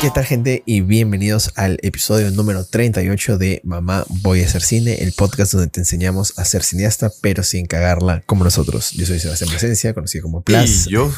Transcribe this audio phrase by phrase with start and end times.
[0.00, 0.62] ¿Qué tal gente?
[0.64, 5.68] Y bienvenidos al episodio número 38 de Mamá Voy a hacer cine, el podcast donde
[5.68, 8.92] te enseñamos a ser cineasta, pero sin cagarla como nosotros.
[8.92, 10.86] Yo soy Sebastián Presencia, conocido como Plus.
[10.86, 11.12] Y yo.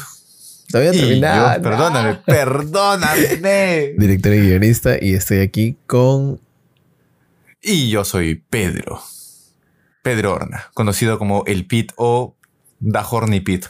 [0.69, 1.61] Todavía terminado.
[1.61, 3.93] perdóname, perdóname.
[3.97, 6.41] Director y guionista, y estoy aquí con.
[7.61, 9.01] Y yo soy Pedro.
[10.01, 12.35] Pedro Horna, conocido como el Pit o
[12.85, 13.65] Dajorni Pit,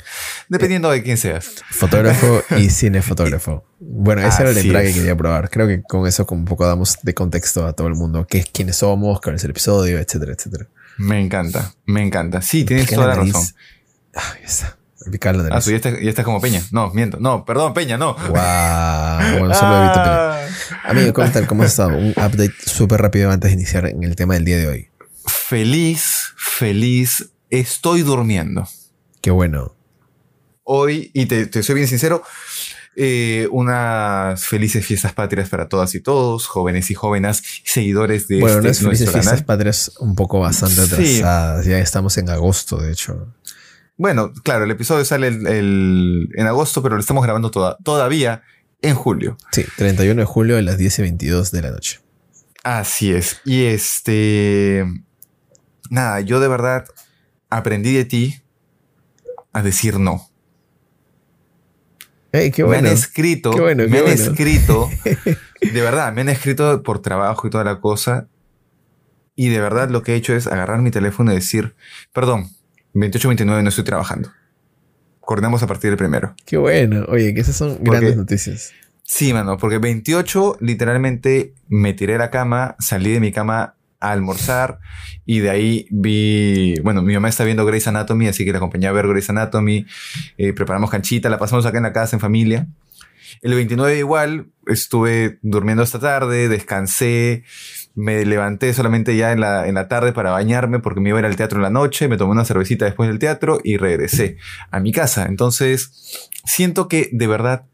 [0.50, 1.64] dependiendo de quién seas.
[1.70, 3.64] Fotógrafo y cinefotógrafo.
[3.80, 4.96] Bueno, esa era la Así entrada que es.
[4.96, 5.50] quería probar.
[5.50, 8.26] Creo que con eso como un poco damos de contexto a todo el mundo.
[8.28, 9.22] ¿Qué, quiénes somos?
[9.22, 10.00] ¿Cuál es el episodio?
[10.00, 10.68] Etcétera, etcétera.
[10.98, 12.42] Me encanta, me encanta.
[12.42, 13.44] Sí, tienes toda la razón.
[14.16, 14.78] Ah, ya está.
[15.06, 15.66] La Ah, nariz.
[15.66, 16.62] tú ya estás como Peña.
[16.72, 17.20] No, miento.
[17.20, 18.14] No, perdón, Peña, no.
[18.16, 18.30] Wow.
[19.40, 20.08] Bueno, solo evito pelear.
[20.32, 20.48] Ah.
[20.86, 21.46] Amigo, ¿cómo tal?
[21.46, 21.98] ¿Cómo has estado?
[21.98, 24.90] Un update súper rápido antes de iniciar en el tema del día de hoy.
[25.26, 27.30] Feliz, feliz.
[27.50, 28.66] Estoy durmiendo.
[29.24, 29.74] Qué bueno.
[30.66, 32.24] hoy, y te, te soy bien sincero,
[32.96, 38.58] eh, unas felices fiestas patrias para todas y todos, jóvenes y jóvenes, seguidores de bueno,
[38.58, 41.22] este unas felices fiestas patrias un poco bastante Sí.
[41.22, 41.66] atrasadas.
[41.66, 43.34] Ya estamos en agosto, de hecho.
[43.98, 48.44] Bueno, claro, el episodio sale el- el- en agosto, pero lo estamos grabando toda- todavía
[48.82, 49.38] en julio.
[49.54, 52.00] Sí, 31 de julio a las 10 y 22 de la noche.
[52.64, 53.40] Así es.
[53.46, 54.86] Y este...
[55.90, 56.86] Nada, yo de verdad
[57.50, 58.43] aprendí de ti
[59.54, 60.28] a decir no.
[62.32, 62.88] ¡Ey, qué me bueno!
[62.90, 64.22] han escrito, Qué bueno, me qué han bueno.
[64.24, 64.90] escrito,
[65.62, 68.28] de verdad, me han escrito por trabajo y toda la cosa.
[69.36, 71.76] Y de verdad lo que he hecho es agarrar mi teléfono y decir,
[72.12, 72.44] perdón,
[72.94, 74.32] 2829 no estoy trabajando.
[75.20, 76.36] Coordinamos a partir del primero.
[76.46, 77.06] Qué bueno.
[77.08, 78.74] Oye, que esas son Porque- grandes noticias.
[79.04, 84.12] Sí, mano, porque 28 literalmente me tiré a la cama, salí de mi cama a
[84.12, 84.80] almorzar
[85.26, 88.88] y de ahí vi, bueno, mi mamá está viendo Grey's Anatomy, así que la acompañé
[88.88, 89.86] a ver Grey's Anatomy,
[90.38, 92.68] eh, preparamos canchita, la pasamos acá en la casa en familia.
[93.42, 97.44] El 29 igual, estuve durmiendo esta tarde, descansé,
[97.96, 101.22] me levanté solamente ya en la, en la tarde para bañarme porque me iba a
[101.22, 104.38] ir al teatro en la noche, me tomé una cervecita después del teatro y regresé
[104.72, 105.26] a mi casa.
[105.26, 107.66] Entonces, siento que de verdad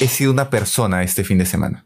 [0.00, 1.84] he sido una persona este fin de semana.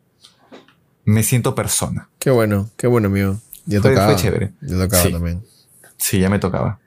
[1.05, 2.09] Me siento persona.
[2.19, 3.41] Qué bueno, qué bueno, amigo.
[3.67, 4.13] Ya Fue- tocaba.
[4.13, 4.53] fue chévere.
[4.63, 5.13] Ya tocaba Sí.
[5.13, 5.43] también.
[5.99, 6.79] Sí, ya me tocaba.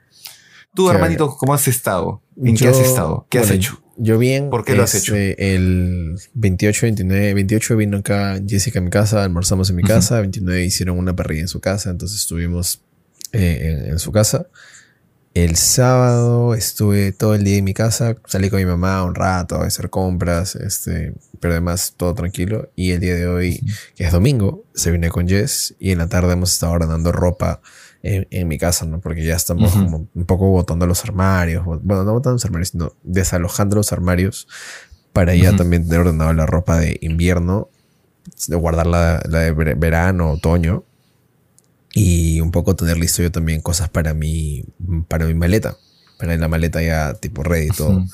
[0.74, 0.98] Tú, Chévere.
[0.98, 2.22] hermanito, ¿cómo has estado?
[2.36, 3.26] ¿En qué Yo- has estado?
[3.28, 3.82] ¿Qué has bueno, hecho?
[3.96, 4.48] Yo bien.
[4.50, 9.22] ¿Por qué lo has este, El 28, 29, 28 vino acá Jessica a mi casa,
[9.24, 9.92] almorzamos en mi Ujú.
[9.92, 12.80] casa, 29 hicieron una parrilla en su casa, entonces estuvimos
[13.32, 14.46] eh, en, en su casa.
[15.32, 19.56] El sábado estuve todo el día en mi casa, salí con mi mamá un rato
[19.56, 22.68] a hacer compras, este, pero además todo tranquilo.
[22.74, 23.64] Y el día de hoy,
[23.94, 27.60] que es domingo, se vine con Jess y en la tarde hemos estado ordenando ropa
[28.02, 29.00] en, en mi casa, ¿no?
[29.00, 32.92] Porque ya estamos como un poco botando los armarios, bueno, no botando los armarios, sino
[33.04, 34.48] desalojando los armarios
[35.12, 37.68] para ya también tener ordenado la ropa de invierno,
[38.48, 40.84] de guardar la, de ver- verano, otoño
[41.92, 44.64] y un poco tener listo yo también cosas para mi,
[45.08, 45.76] para mi maleta,
[46.18, 47.90] para la maleta ya tipo ready y todo.
[47.98, 48.08] Ujú.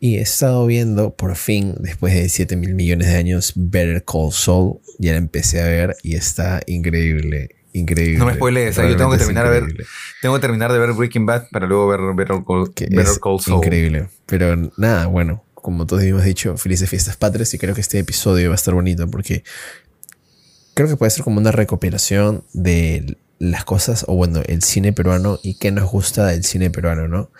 [0.00, 4.32] Y he estado viendo por fin, después de 7 mil millones de años, Better Call
[4.32, 4.80] Saul.
[4.98, 7.54] Ya la empecé a ver y está increíble.
[7.72, 8.18] Increíble.
[8.18, 9.64] No me spoilees, yo tengo que terminar a ver.
[10.20, 13.40] Tengo que terminar de ver Breaking Bad para luego ver Better Call, Que Better Call
[13.40, 13.58] Saul.
[13.58, 14.08] increíble.
[14.26, 18.48] Pero nada, bueno, como todos hemos dicho, felices fiestas patrias y creo que este episodio
[18.48, 19.44] va a estar bonito porque
[20.74, 25.38] creo que puede ser como una recopilación de las cosas, o bueno, el cine peruano
[25.42, 27.30] y qué nos gusta del cine peruano, ¿no?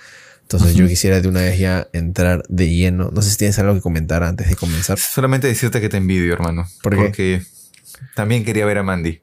[0.43, 3.11] Entonces yo quisiera de una vez ya entrar de lleno.
[3.11, 4.99] No sé si tienes algo que comentar antes de comenzar.
[4.99, 6.69] Solamente decirte que te envidio, hermano.
[6.83, 7.03] ¿Por qué?
[7.03, 7.43] Porque
[8.15, 9.23] también quería ver a Mandy.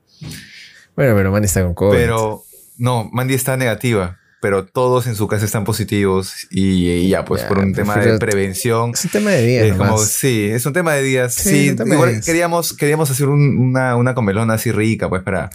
[0.96, 1.98] Bueno, pero man está con COVID.
[1.98, 2.44] Pero
[2.78, 4.19] no, Mandy está negativa.
[4.42, 6.48] Pero todos en su casa están positivos.
[6.50, 8.92] Y, y ya, pues Ya, por un tema de prevención.
[8.94, 11.34] es un tema de días Es como, sí, es un tema de días.
[11.34, 12.26] Sí, Sí, igual días.
[12.26, 15.50] queríamos, queríamos hacer un- una, una comelona así rica, pues, para,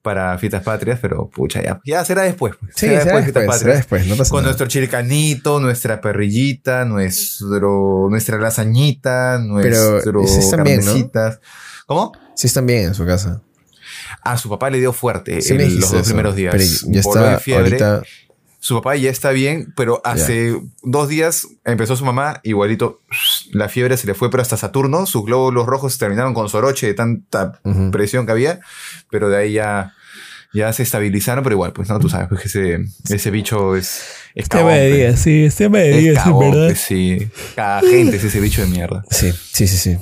[0.00, 2.54] para fiestas patrias, pero pucha, ya, ya será después.
[2.58, 2.72] pues.
[2.76, 3.76] Sí, será después, fiestas será patrias.
[3.76, 4.46] después, no pasa Con nada.
[4.48, 10.86] nuestro chilcanito, nuestra perrillita, nuestro, nuestra lasañita, nuestro sí están bien, ¿no?
[10.86, 11.40] carnecitas.
[11.86, 12.12] ¿Cómo?
[12.34, 13.42] Sí están bien en su casa.
[14.22, 16.52] A su papá le dio fuerte Sí dijiste los dos eso, primeros días.
[16.52, 17.64] Pero ya está fiebre.
[17.64, 18.02] ahorita...
[18.62, 23.00] Su papá ya está bien, pero hace dos días empezó su mamá, igualito,
[23.52, 26.94] la fiebre se le fue, pero hasta Saturno, sus glóbulos rojos terminaron con soroche de
[26.94, 27.58] tanta
[27.90, 28.60] presión que había,
[29.10, 29.94] pero de ahí ya,
[30.52, 34.02] ya se estabilizaron, pero igual, pues no, tú sabes, pues que ese, ese bicho es,
[34.34, 35.20] es cagón, pues.
[35.20, 37.30] sí, es tema Es cagón, pues, sí.
[37.56, 39.04] Cada gente es ese bicho de mierda.
[39.10, 39.98] Sí, sí, sí, sí.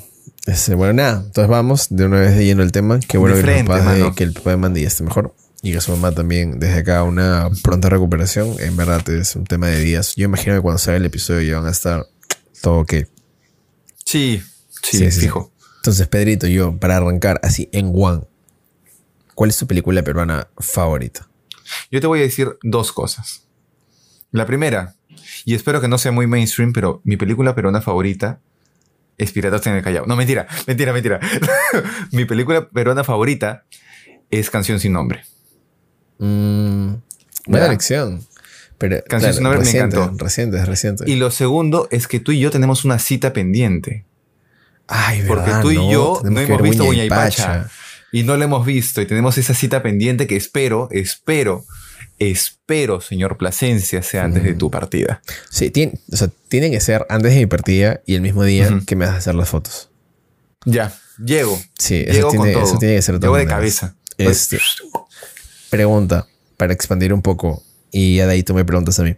[0.46, 2.98] Este, bueno, nada, entonces vamos de una vez de lleno el tema.
[3.06, 5.04] Qué bueno De que, frente, el papá de, que el papá de Mandy ya esté
[5.04, 5.34] mejor.
[5.62, 8.54] Y que su mamá también, desde acá, una pronta recuperación.
[8.60, 10.14] En verdad es un tema de días.
[10.14, 12.06] Yo imagino que cuando salga el episodio ya van a estar
[12.62, 12.94] todo ok.
[14.04, 14.42] Sí,
[14.82, 15.52] sí, Sí, sí, fijo.
[15.76, 18.22] Entonces, Pedrito, yo, para arrancar así en one,
[19.34, 21.28] ¿cuál es tu película peruana favorita?
[21.90, 23.46] Yo te voy a decir dos cosas.
[24.30, 24.94] La primera,
[25.44, 28.40] y espero que no sea muy mainstream, pero mi película peruana favorita
[29.16, 30.06] es Piratas en el Callao.
[30.06, 31.20] No, mentira, mentira, mentira.
[32.12, 33.64] mi película peruana favorita
[34.30, 35.24] es Canción sin nombre.
[36.18, 36.94] Mm,
[37.46, 38.26] buena elección.
[38.78, 40.24] Pero, Canción sin nombre me reciente, encantó.
[40.24, 41.04] Reciente, reciente.
[41.10, 44.04] Y lo segundo es que tú y yo tenemos una cita pendiente.
[44.86, 45.90] Ay, Porque verdad, tú y ¿no?
[45.90, 47.68] yo no hemos visto Uña y Pacha.
[48.12, 49.00] Y no la hemos visto.
[49.02, 51.64] Y tenemos esa cita pendiente que espero, espero,
[52.18, 55.20] espero, señor Plasencia, sea antes de tu partida.
[55.50, 58.70] Sí, tiene, o sea, tiene que ser antes de mi partida y el mismo día
[58.86, 59.90] que me vas a hacer las fotos.
[60.64, 61.60] Ya, llego.
[61.78, 62.70] Sí, eso Llego tiene, con todo.
[62.70, 63.96] eso tiene que ser de Llego de cabeza.
[64.16, 64.58] Este,
[65.70, 66.26] pregunta,
[66.56, 69.16] para expandir un poco, y ya de ahí tú me preguntas a mí.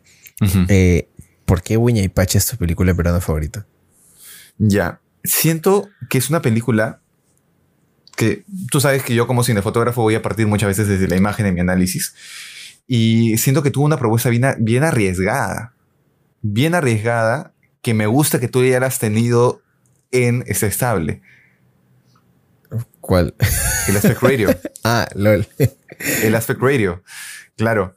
[0.68, 1.08] Eh,
[1.44, 3.66] ¿Por qué Uña y Pacha es tu película peruana favorita?
[4.58, 5.00] Ya.
[5.24, 7.00] Siento que es una película
[8.16, 11.46] que tú sabes que yo como cinefotógrafo voy a partir muchas veces desde la imagen
[11.46, 12.14] en mi análisis.
[12.86, 15.74] Y siento que tuvo una propuesta bien, bien arriesgada.
[16.42, 17.52] Bien arriesgada
[17.82, 19.62] que me gusta que tú ya la has tenido
[20.10, 21.22] en este estable.
[23.00, 23.34] ¿Cuál?
[23.88, 24.54] El Aspect Radio.
[24.84, 25.46] ah, LOL.
[26.22, 27.02] El Aspect Radio.
[27.56, 27.94] Claro.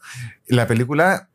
[0.47, 1.29] La película,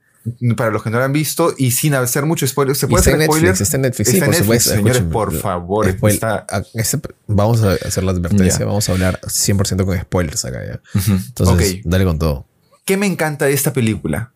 [0.56, 3.14] para los que no la han visto y sin hacer mucho spoiler, ¿se puede hacer
[3.18, 3.62] Netflix, spoiler?
[3.62, 4.08] está en Netflix.
[4.08, 4.70] Está sí, en por Netflix, supuesto.
[4.92, 9.20] señores, por favor, Spoil- está- a- ese- vamos a hacer la advertencia, vamos a hablar
[9.26, 10.80] 100% con spoilers acá ya.
[11.06, 12.46] Entonces, dale con todo.
[12.84, 14.32] ¿Qué me encanta de esta película?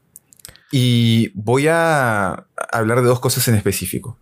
[0.71, 4.19] Y voy a hablar de dos cosas en específico.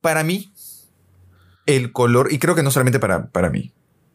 [0.00, 0.52] Para mí,
[1.66, 3.72] el color, y creo que no solamente para, para mí,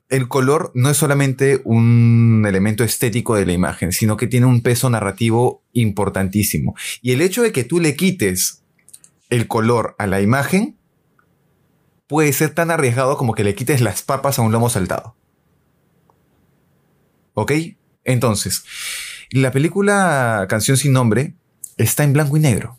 [0.10, 4.62] el color no es solamente un elemento estético de la imagen, sino que tiene un
[4.62, 6.76] peso narrativo importantísimo.
[7.02, 8.64] Y el hecho de que tú le quites
[9.30, 10.78] el color a la imagen
[12.08, 15.16] puede ser tan arriesgado como que le quites las papas a un lomo saltado.
[17.34, 17.52] ¿Ok?
[18.04, 18.64] Entonces,
[19.32, 21.36] la película Canción sin nombre
[21.78, 22.78] está en blanco y negro.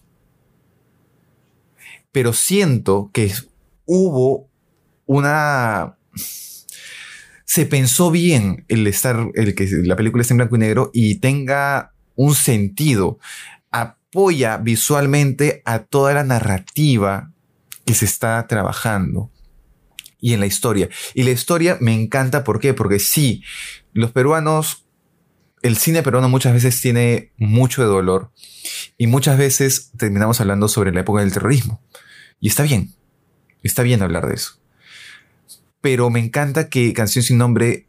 [2.12, 3.32] Pero siento que
[3.84, 4.49] hubo
[5.05, 5.99] una...
[7.46, 11.14] Se pensó bien el estar, el que la película esté en blanco y negro y
[11.16, 13.19] tenga un sentido.
[13.70, 17.32] Apoya visualmente a toda la narrativa
[17.87, 19.31] que se está trabajando
[20.20, 20.88] y en la historia.
[21.14, 22.75] Y la historia me encanta, ¿por qué?
[22.75, 23.43] Porque sí,
[23.92, 24.87] los peruanos,
[25.62, 28.32] el cine peruano muchas veces tiene mucho de dolor
[28.99, 31.81] y muchas veces terminamos hablando sobre la época del terrorismo.
[32.40, 32.92] Y está bien,
[33.62, 34.58] está bien hablar de eso.
[35.81, 37.87] Pero me encanta que Canción sin Nombre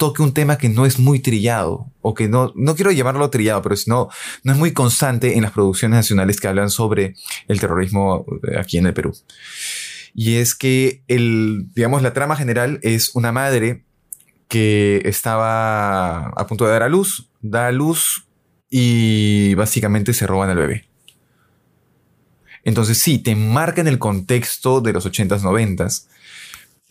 [0.00, 3.60] toque un tema que no es muy trillado, o que no, no quiero llamarlo trillado,
[3.60, 4.08] pero sino,
[4.44, 7.16] no es muy constante en las producciones nacionales que hablan sobre
[7.48, 9.14] el terrorismo eh, aquí en el Perú.
[10.14, 13.84] Y es que el, digamos, la trama general es una madre
[14.48, 18.26] que estaba a punto de dar a luz, da a luz
[18.70, 20.88] y básicamente se roban al bebé.
[22.64, 26.06] Entonces sí, te marca en el contexto de los 80s, 90s,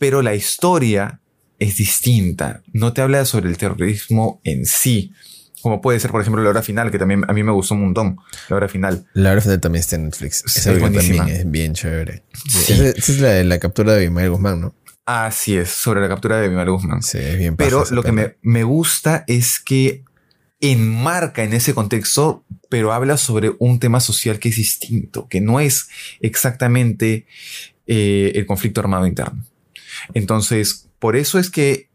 [0.00, 1.20] pero la historia
[1.58, 2.62] es distinta.
[2.72, 5.12] No te habla sobre el terrorismo en sí,
[5.60, 7.82] como puede ser, por ejemplo, la hora final, que también a mí me gustó un
[7.82, 8.16] montón,
[8.48, 9.06] la hora final.
[9.12, 10.42] La hora final también está en Netflix.
[10.46, 12.24] Sí, Esa es también es bien chévere.
[12.48, 12.72] Sí.
[12.72, 14.74] Esa, esa es la de la captura de Abimael Guzmán, ¿no?
[15.04, 17.02] Así es, sobre la captura de Bimal Guzmán.
[17.02, 20.04] Sí, es bien Pero lo que me, me gusta es que
[20.60, 25.58] enmarca en ese contexto, pero habla sobre un tema social que es distinto, que no
[25.58, 25.88] es
[26.20, 27.26] exactamente
[27.88, 29.44] eh, el conflicto armado interno.
[30.14, 31.88] Entonces, por eso es que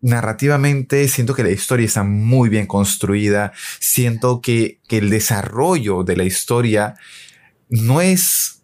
[0.00, 6.16] narrativamente siento que la historia está muy bien construida, siento que, que el desarrollo de
[6.16, 6.94] la historia
[7.68, 8.62] no es...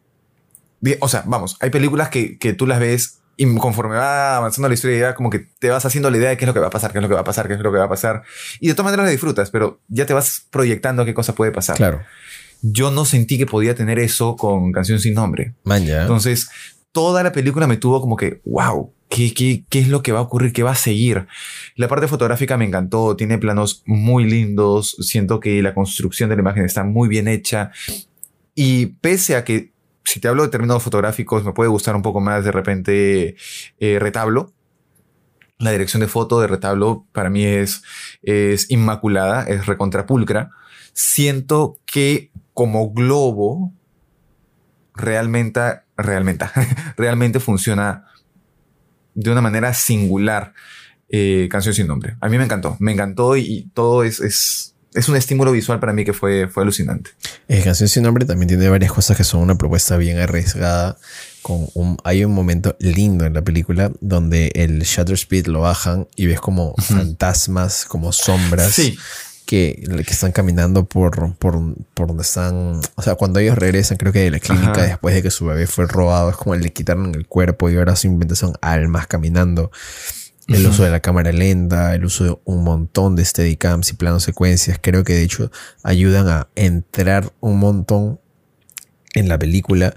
[0.80, 4.68] bien- O sea, vamos, hay películas que, que tú las ves y conforme va avanzando
[4.68, 6.60] la historia, ya como que te vas haciendo la idea de qué es lo que
[6.60, 7.86] va a pasar, qué es lo que va a pasar, qué es lo que va
[7.86, 8.22] a pasar.
[8.60, 11.76] Y de todas maneras la disfrutas, pero ya te vas proyectando qué cosa puede pasar.
[11.76, 12.00] Claro.
[12.62, 15.52] Yo no sentí que podía tener eso con Canción sin Nombre.
[15.64, 16.02] Man, ya.
[16.02, 16.48] Entonces,
[16.94, 20.20] toda la película me tuvo como que, wow, ¿qué, qué, qué es lo que va
[20.20, 20.52] a ocurrir?
[20.52, 21.26] ¿Qué va a seguir?
[21.74, 26.42] La parte fotográfica me encantó, tiene planos muy lindos, siento que la construcción de la
[26.42, 27.72] imagen está muy bien hecha.
[28.54, 29.72] Y pese a que,
[30.04, 33.34] si te hablo de términos fotográficos, me puede gustar un poco más de repente
[33.80, 34.52] eh, retablo.
[35.58, 37.82] La dirección de foto de retablo para mí es,
[38.22, 40.52] es inmaculada, es recontrapulcra.
[40.92, 43.72] Siento que como globo
[44.94, 45.60] realmente,
[45.96, 46.46] realmente,
[46.96, 48.06] realmente funciona
[49.14, 50.52] de una manera singular
[51.08, 52.16] eh, Canción sin nombre.
[52.20, 55.78] A mí me encantó, me encantó y, y todo es, es, es un estímulo visual
[55.78, 57.10] para mí que fue, fue alucinante.
[57.46, 60.96] Eh, Canción sin nombre también tiene varias cosas que son una propuesta bien arriesgada.
[61.42, 66.08] con un, hay un momento lindo en la película donde el shutter speed lo bajan
[66.16, 68.72] y ves como fantasmas, como sombras.
[68.72, 68.96] Sí.
[69.46, 71.58] Que, que están caminando por, por,
[71.92, 72.80] por donde están.
[72.94, 74.86] O sea, cuando ellos regresan, creo que de la clínica, Ajá.
[74.86, 77.94] después de que su bebé fue robado, es como le quitaron el cuerpo y ahora
[77.94, 79.70] simplemente son almas caminando.
[80.46, 84.24] El uso de la cámara lenta, el uso de un montón de steadicams y planos
[84.24, 85.50] secuencias, creo que de hecho
[85.82, 88.20] ayudan a entrar un montón
[89.14, 89.94] en la película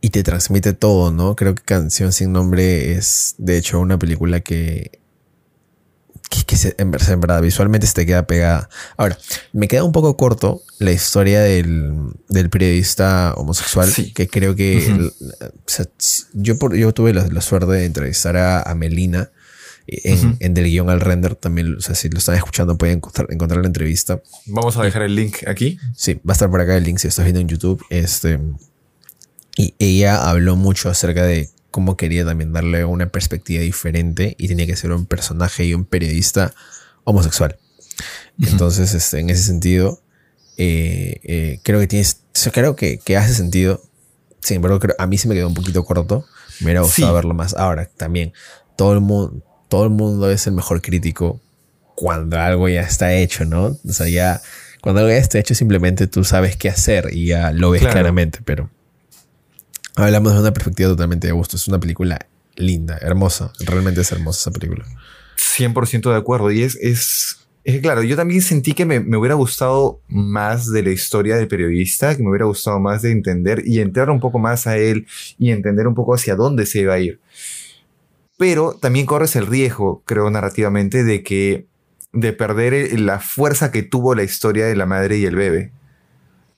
[0.00, 1.36] y te transmite todo, ¿no?
[1.36, 5.00] Creo que Canción sin nombre es de hecho una película que,
[6.30, 8.68] que, que se- en, verdad, en verdad visualmente se te queda pegada.
[8.96, 9.18] Ahora,
[9.52, 14.12] me queda un poco corto la historia del, del periodista homosexual, Sí.
[14.12, 14.90] que creo que Ujú.
[15.00, 15.86] el- o sea,
[16.34, 19.30] yo, por, yo tuve la, la suerte de entrevistar a, a Melina.
[19.90, 20.36] En, Ujú.
[20.40, 23.62] en Del Guión al Render también, o sea, si lo están escuchando pueden encontrar, encontrar
[23.62, 24.20] la entrevista.
[24.44, 25.78] Vamos a dejar el link aquí.
[25.96, 27.82] Sí, va a estar por acá el link si estás viendo en YouTube.
[27.88, 28.38] Este,
[29.56, 34.66] y ella habló mucho acerca de cómo quería también darle una perspectiva diferente y tenía
[34.66, 36.54] que ser un personaje y un periodista
[37.04, 37.58] homosexual.
[38.42, 40.00] Entonces, este, en ese sentido,
[40.56, 42.22] eh, eh, creo que tienes,
[42.52, 43.82] creo que, que hace sentido.
[44.40, 46.24] Sin embargo, creo- a mí se me quedó un poquito corto.
[46.60, 47.14] Me hubiera gustado Sí.
[47.14, 47.54] verlo más.
[47.54, 48.32] Ahora, también,
[48.76, 51.40] todo el mundo, todo el mundo es el mejor crítico
[51.94, 53.76] cuando algo ya está hecho, ¿no?
[53.86, 54.40] O sea, ya
[54.80, 57.94] cuando algo ya está hecho, simplemente tú sabes qué hacer y ya lo ves Claro.
[57.94, 58.70] claramente, pero
[59.98, 61.56] hablamos de una perspectiva totalmente de gusto.
[61.56, 62.18] Es una película
[62.56, 63.52] linda, hermosa.
[63.60, 64.84] Realmente es hermosa esa película.
[65.36, 66.50] 100% de acuerdo.
[66.50, 70.90] Y es, es, claro, yo también sentí que me, me hubiera gustado más de la
[70.90, 74.66] historia del periodista, que me hubiera gustado más de entender y entrar un poco más
[74.66, 75.06] a él
[75.38, 77.20] y entender un poco hacia dónde se iba a ir.
[78.36, 81.66] Pero también corres el riesgo, creo, narrativamente, de que
[82.12, 85.72] de perder el- la fuerza que tuvo la historia de la madre y el bebé,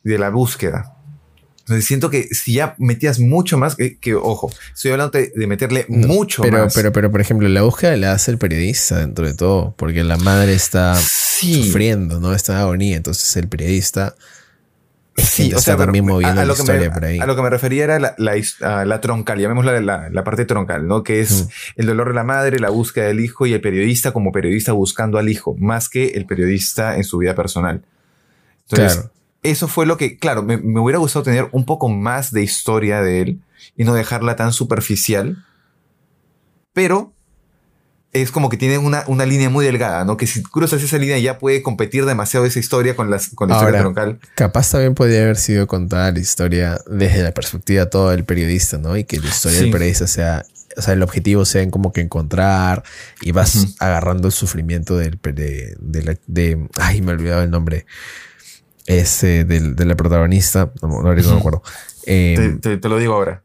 [0.05, 0.95] de la búsqueda.
[1.71, 5.47] Entonces siento que si ya metías mucho más, que, que, ojo, estoy hablando de, de
[5.47, 6.75] meterle No, mucho pero, más.
[6.75, 10.17] Pero, pero, por ejemplo, la búsqueda la hace el periodista dentro de todo, porque la
[10.17, 11.63] madre está sí.
[11.65, 12.35] sufriendo, ¿no?
[12.35, 12.97] Está en agonía.
[12.97, 14.17] Entonces el periodista
[15.17, 17.19] Sí, o pero también moviendo a, a la lo historia me, por ahí.
[17.19, 21.03] a lo que me refería era la, la, troncal, llamémosla la, la parte troncal, ¿no?
[21.03, 21.49] Que es Mm.
[21.77, 25.19] el dolor de la madre, la búsqueda del hijo y el periodista como periodista buscando
[25.19, 27.83] al hijo, más que el periodista en su vida personal.
[28.71, 29.13] Entonces, Claro.
[29.43, 33.03] Eso fue lo que, claro, me, me hubiera gustado tener un poco más de historia
[33.03, 33.41] de él
[33.77, 35.45] y no dejarla tan superficial,
[36.73, 37.13] pero
[38.13, 40.17] es como que tiene una, una línea muy delgada, ¿no?
[40.17, 43.57] Que si cruzas esa línea ya puede competir demasiado esa historia con, las, con la
[43.57, 44.19] historia troncal.
[44.35, 48.97] Capaz también podría haber sido contada la historia desde la perspectiva todo del periodista, ¿no?
[48.97, 49.65] Y que la historia Sí.
[49.65, 50.45] del periodista sea,
[50.77, 52.83] o sea, el objetivo sea en como que encontrar
[53.23, 57.51] y vas agarrando el sufrimiento del, de, de, la- de- ay, me he olvidado el
[57.51, 57.87] nombre,
[58.99, 61.63] ese, del, de la protagonista, no, no, ahorita no me acuerdo.
[62.07, 63.43] Eh, Te, te- te lo digo ahora.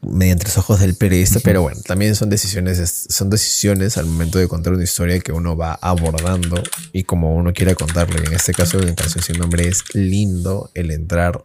[0.00, 4.46] mediante los ojos del periodista, pero bueno, también son decisiones, son decisiones al momento de
[4.48, 8.22] contar una historia que uno va abordando y como uno quiera contarlo.
[8.22, 11.44] Y en este caso, en Canción sin nombre es lindo el entrar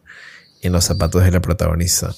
[0.61, 2.13] en los zapatos de la protagonista.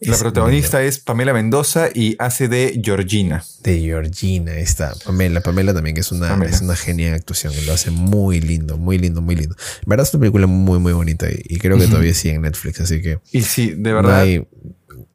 [0.00, 3.42] La Es protagonista es Pamela Mendoza y hace de Georgina.
[3.62, 4.92] de Georgina, está.
[5.04, 6.50] Pamela, Pamela también que es una, Pamela.
[6.54, 9.56] es una genia en actuación lo hace muy lindo, muy lindo, muy lindo.
[9.82, 12.42] En verdad es una película muy, muy bonita y, y creo que todavía sigue en
[12.42, 14.46] Netflix, así que Y sí, de no verdad, hay,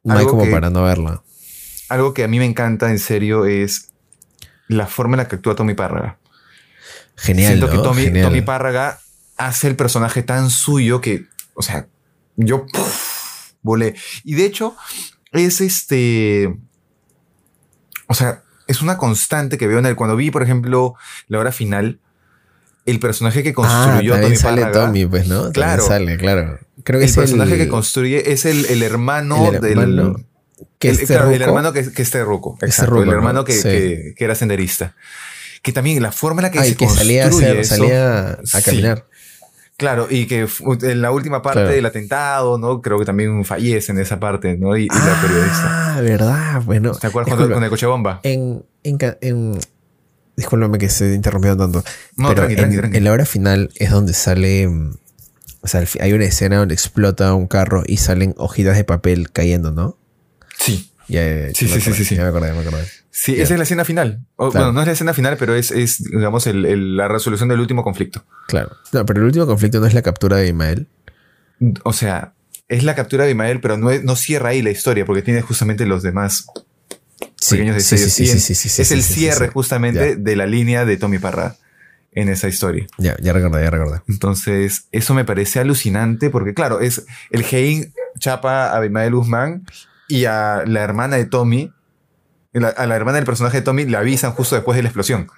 [0.02, 1.22] no hay como que- para no verla.
[1.88, 3.88] algo que a mí me encanta en serio es
[4.66, 6.18] la forma en la que actúa Tommy Párraga.
[7.16, 7.76] Genial, Siento que.
[7.78, 8.26] Tommy, Genial.
[8.26, 8.98] Tommy Párraga
[9.36, 11.86] hace el personaje tan suyo que, o sea,
[12.36, 13.09] yo ¡puf!
[13.62, 13.94] Volé.
[14.24, 14.76] Y de hecho,
[15.32, 16.54] es este.
[18.06, 19.96] O sea, es una constante que veo en él.
[19.96, 20.94] Cuando vi, por ejemplo,
[21.28, 22.00] la hora final,
[22.86, 24.72] el personaje que Ah, construyó también Tommy sale.
[24.72, 25.50] Tommy, pues, ¿no?
[25.52, 25.86] Claro.
[25.86, 26.58] sale, claro.
[26.82, 30.14] Creo que El es personaje el, que construye es el, el hermano el del.
[30.78, 32.56] que el, es claro, el hermano que, que es terruco.
[32.62, 33.00] Es Exacto.
[33.02, 33.12] el ¿no?
[33.12, 33.62] hermano que, Sí.
[33.62, 34.96] que- que era senderista.
[35.62, 37.74] Que también la forma en la que Ay, se que salía a, construye hacer, eso-
[37.76, 38.62] salía a Sí.
[39.80, 40.46] Claro, y que
[40.82, 41.74] en la última parte Claro.
[41.74, 42.82] del atentado, ¿no?
[42.82, 44.76] Creo que también fallece en esa parte, ¿no?
[44.76, 45.96] Y, y la periodista.
[45.96, 46.62] Ah, verdad.
[46.66, 46.92] Bueno.
[46.92, 48.20] ¿Te acuerdas disculpa, con el coche bomba?
[48.22, 49.58] en, en, en-
[50.36, 51.82] Discúlpame que se interrumpió tanto.
[52.16, 52.96] No, pero tranqui, en, tranqui, tranqui.
[52.98, 54.68] en la hora final es donde sale.
[54.68, 54.92] mm,
[55.62, 59.70] O sea, hay una escena donde explota un carro y salen hojitas de papel cayendo,
[59.70, 59.96] ¿no?
[60.58, 60.89] Sí.
[61.10, 62.16] Ya, Sí, sí, sí, sí.
[62.16, 62.84] Ya me acordé, ya me acordé.
[63.10, 64.24] Sí, esa es la escena final.
[64.36, 68.24] Bueno, no es la escena final, pero es, es digamos, la resolución del último conflicto.
[68.46, 68.70] Claro.
[68.92, 70.86] No, pero el último conflicto no es la captura de Imael.
[71.82, 72.32] O sea,
[72.68, 75.84] es la captura de Imael, pero no, no cierra ahí la historia, porque tiene justamente
[75.86, 76.46] los demás
[77.50, 78.12] pequeños sí, detalles.
[78.14, 81.56] sí, sí, sí, sí, sí, es el cierre justamente de la línea de Tommy Parra
[82.12, 82.86] en esa historia.
[82.98, 84.00] Ya, ya recordé, ya recordé.
[84.08, 89.64] Entonces, eso me parece alucinante porque, claro, es el Hein chapa a Abimael Guzmán
[90.10, 91.72] y a la hermana de Tommy,
[92.52, 95.28] la- a la hermana del personaje de Tommy, le avisan justo después de la explosión.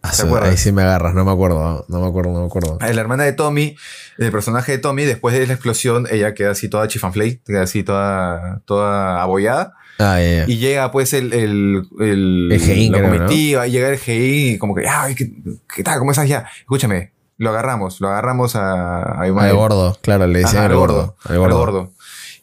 [0.00, 0.50] Ah, ¿Te acuerdas?
[0.50, 2.78] ahí sí me agarras, no me acuerdo, no me acuerdo, no me acuerdo.
[2.80, 3.76] La hermana de Tommy,
[4.18, 7.82] el personaje de Tommy, después de la explosión, ella queda así toda chifamflay, queda así
[7.82, 9.74] toda, toda abollada.
[9.98, 10.44] Ah, ya, ya.
[10.46, 13.18] Y llega pues el, el, el, El la creo, ¿no?
[13.26, 15.32] comitiva, y llega el GI y como que, ay, ¿qué,
[15.74, 15.98] qué tal?
[15.98, 16.46] ¿Cómo estás ya?
[16.60, 21.16] Escúchame, lo agarramos, lo agarramos a, a Al gordo, claro, le decían al gordo.
[21.28, 21.56] Gordo.
[21.58, 21.92] gordo.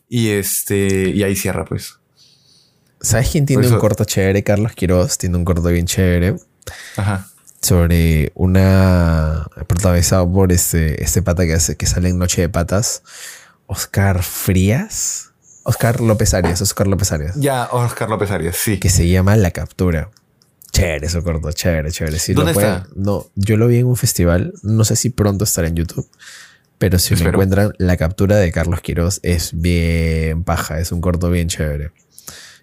[0.09, 1.99] Y este, y ahí cierra pues.
[3.01, 4.43] ¿Sabes quién tiene un corto chévere?
[4.43, 6.37] Carlos Quiroz tiene un corto bien chévere
[6.97, 7.27] Ajá.
[7.61, 13.03] sobre una protagonizado por este, este pata que hace que sale en Noche de Patas,
[13.67, 15.31] Oscar Frías,
[15.63, 18.79] Oscar López Arias, Oscar López Arias, Ya, Oscar López Arias, sí.
[18.79, 20.09] que se llama La Captura.
[20.75, 22.19] Chévere eso corto, chévere, chévere.
[22.19, 22.87] Si lo ¿Dónde pueden- está?
[22.95, 26.07] No, yo lo vi en un festival, no sé si pronto estará en YouTube,
[26.77, 31.29] pero si lo encuentran, La Captura de Carlos Quiroz es bien paja, es un corto
[31.29, 31.91] bien chévere.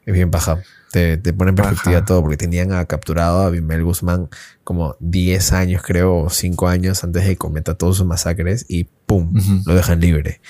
[0.05, 0.61] Es bien paja.
[0.91, 2.05] Te, te pone en perspectiva Paja.
[2.05, 4.29] todo, porque tenían a capturado a Bimel Guzmán
[4.63, 8.85] como 10 años, creo, o 5 años antes de que cometa todos sus masacres y
[9.07, 9.35] ¡pum!
[9.35, 9.63] Ujú.
[9.65, 10.43] Lo dejan libre.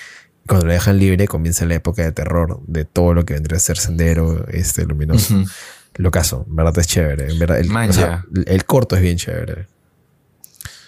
[0.47, 3.61] Cuando lo dejan libre comienza la época de terror de todo lo que vendría a
[3.61, 5.33] ser Sendero, este luminoso.
[5.95, 7.31] Lo caso, en verdad es chévere.
[7.31, 9.67] En verdad, el, o sea, el corto es bien chévere.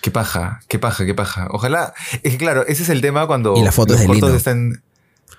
[0.02, 1.48] Qué paja, qué paja, qué paja.
[1.52, 1.94] Ojalá.
[2.24, 4.30] Es que claro, ese es el tema cuando Y la foto los es de cortos
[4.30, 4.38] Lino.
[4.38, 4.84] están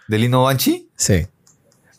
[0.08, 0.88] de Lino Banchi.
[0.96, 1.26] Sí.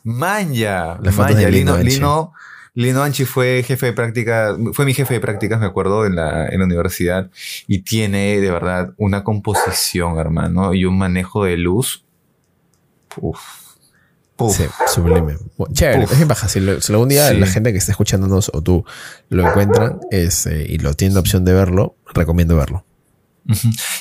[0.03, 0.99] Manja.
[1.01, 1.45] La foto es manja.
[1.45, 1.89] de Lino Lino, Banchi.
[1.95, 2.33] Lino,
[2.73, 6.47] Lino Banchi fue jefe de prácticas, fue mi jefe de prácticas, me acuerdo, en la,
[6.47, 7.31] en la universidad.
[7.67, 12.05] Y tiene de verdad una composición, hermano, y un manejo de luz.
[13.19, 13.66] Uf.
[14.51, 15.37] Sí, sublime.
[15.57, 16.11] Bu- Chévere, Uf.
[16.13, 16.47] es baja.
[16.47, 17.37] Si, lo- si algún día Sí.
[17.37, 18.85] la gente que está escuchándonos o tú
[19.29, 22.85] lo encuentran este, y lo tienen la opción de verlo, recomiendo verlo.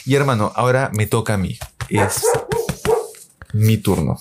[0.04, 1.56] Y hermano, ahora me toca a mí.
[1.88, 2.22] Es
[3.52, 4.18] mi turno.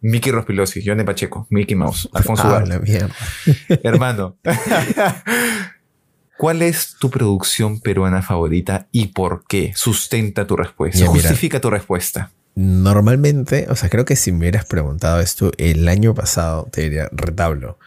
[0.00, 3.10] Mickey Rospilosi, Johnny Pacheco, Mickey Mouse, Alfonso Ah, la mierda.
[3.82, 4.36] Hermano,
[6.38, 9.72] ¿cuál es tu producción peruana favorita y por qué?
[9.74, 10.98] Sustenta tu respuesta.
[11.00, 11.22] Ya, mira.
[11.28, 12.30] Justifica tu respuesta.
[12.60, 17.08] Normalmente, o sea, creo que si me hubieras preguntado esto el año pasado, te diría
[17.12, 17.78] retablo.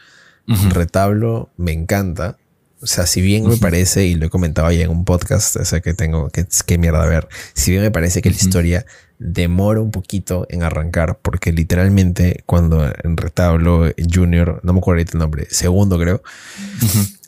[0.70, 2.38] Retablo me encanta.
[2.82, 5.66] O sea, si bien me parece, y lo he comentado ya en un podcast, o
[5.66, 8.86] sea, que tengo, que, que mierda a ver, si bien me parece que la historia
[9.20, 15.18] demora un poquito en arrancar, porque literalmente cuando en Retablo Junior, no me acuerdo ahorita
[15.18, 16.24] el nombre, segundo creo,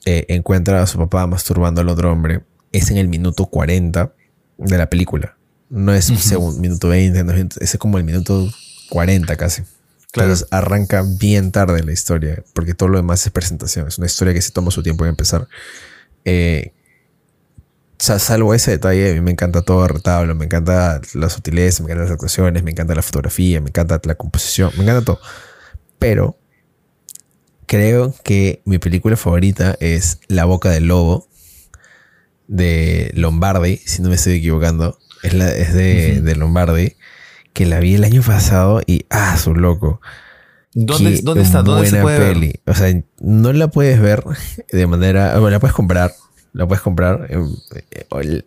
[0.05, 2.39] eh, encuentra a su papá masturbando al otro hombre,
[2.71, 4.13] es en el minuto 40
[4.59, 5.35] de la película.
[5.73, 8.47] No es segundo, minuto 20, no es, como el minuto
[8.89, 9.63] 40 casi.
[10.11, 10.29] Claro.
[10.29, 13.87] Entonces arranca bien tarde la historia, porque todo lo demás es presentación.
[13.87, 15.47] Es una historia que se toma su tiempo en empezar.
[16.25, 16.73] Eh,
[17.97, 21.87] salvo ese detalle, a mí me encanta todo el retablo, me encanta la sutileza, me
[21.87, 25.19] encantan las actuaciones, me encanta la fotografía, me encanta la composición, me encanta todo.
[25.97, 26.37] Pero
[27.65, 31.27] creo que mi película favorita es La Boca del Lobo
[32.47, 34.99] de Lombardi, si no me estoy equivocando.
[35.23, 36.93] Es, la, es de, de Lombardi,
[37.53, 39.99] que la vi el año pasado y ¡ah, su loco!
[40.75, 41.61] ¿Dónde, dónde está?
[41.61, 42.59] ¿Dónde se puede ver?
[42.65, 44.23] O sea, no la puedes ver
[44.71, 45.33] de manera.
[45.33, 46.13] Bueno, la puedes comprar.
[46.51, 47.27] La puedes comprar.
[47.29, 48.43] eh,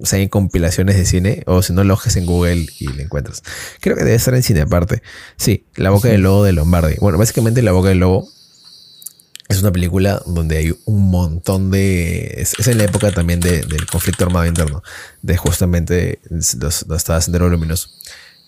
[0.00, 1.42] o sea, hay compilaciones de cine.
[1.46, 3.42] O si no, lo ojes en Google y la encuentras.
[3.80, 5.02] Creo que debe estar en cine aparte.
[5.36, 6.96] Sí, La Boca del Lobo de Lombardi.
[7.00, 8.28] Bueno, básicamente La Boca del Lobo
[9.48, 12.34] es una película donde hay un montón de.
[12.38, 14.82] Es, en la época también de- del conflicto armado interno.
[15.22, 17.90] De justamente los, estaba Sendero Luminoso.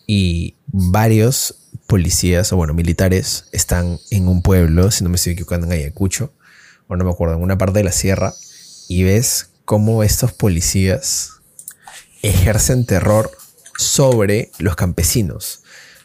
[0.07, 1.57] Y varios
[1.87, 6.33] policías, o bueno, militares, están en un pueblo, si no me estoy equivocando, en Ayacucho,
[6.89, 8.33] o no me acuerdo, en una parte de la sierra,
[8.89, 11.33] y ves cómo estos policías
[12.23, 13.31] ejercen terror
[13.79, 15.63] sobre los campesinos.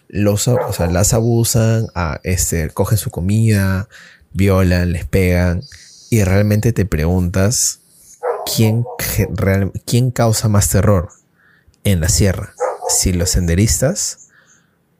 [0.08, 3.88] Los, o sea, las abusan, a, este, cogen su comida,
[4.34, 5.64] violan, les pegan,
[6.10, 7.80] y realmente te preguntas
[8.56, 8.86] quién,
[9.86, 11.10] quién causa más terror
[11.84, 12.54] en la sierra,
[12.90, 14.30] si los senderistas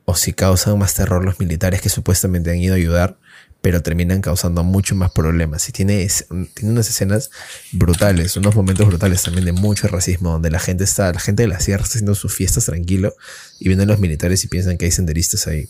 [0.06, 3.18] o si causan más terror los militares que supuestamente han ido a ayudar,
[3.62, 5.70] pero terminan causando mucho más problemas.
[5.70, 6.08] Y tiene,
[6.54, 7.30] tiene unas escenas
[7.72, 11.48] brutales, unos momentos brutales también de mucho racismo, donde la gente está, la gente de
[11.48, 13.14] la sierra está haciendo sus fiestas tranquilo
[13.60, 15.70] y vienen los militares y piensan que hay senderistas ahí.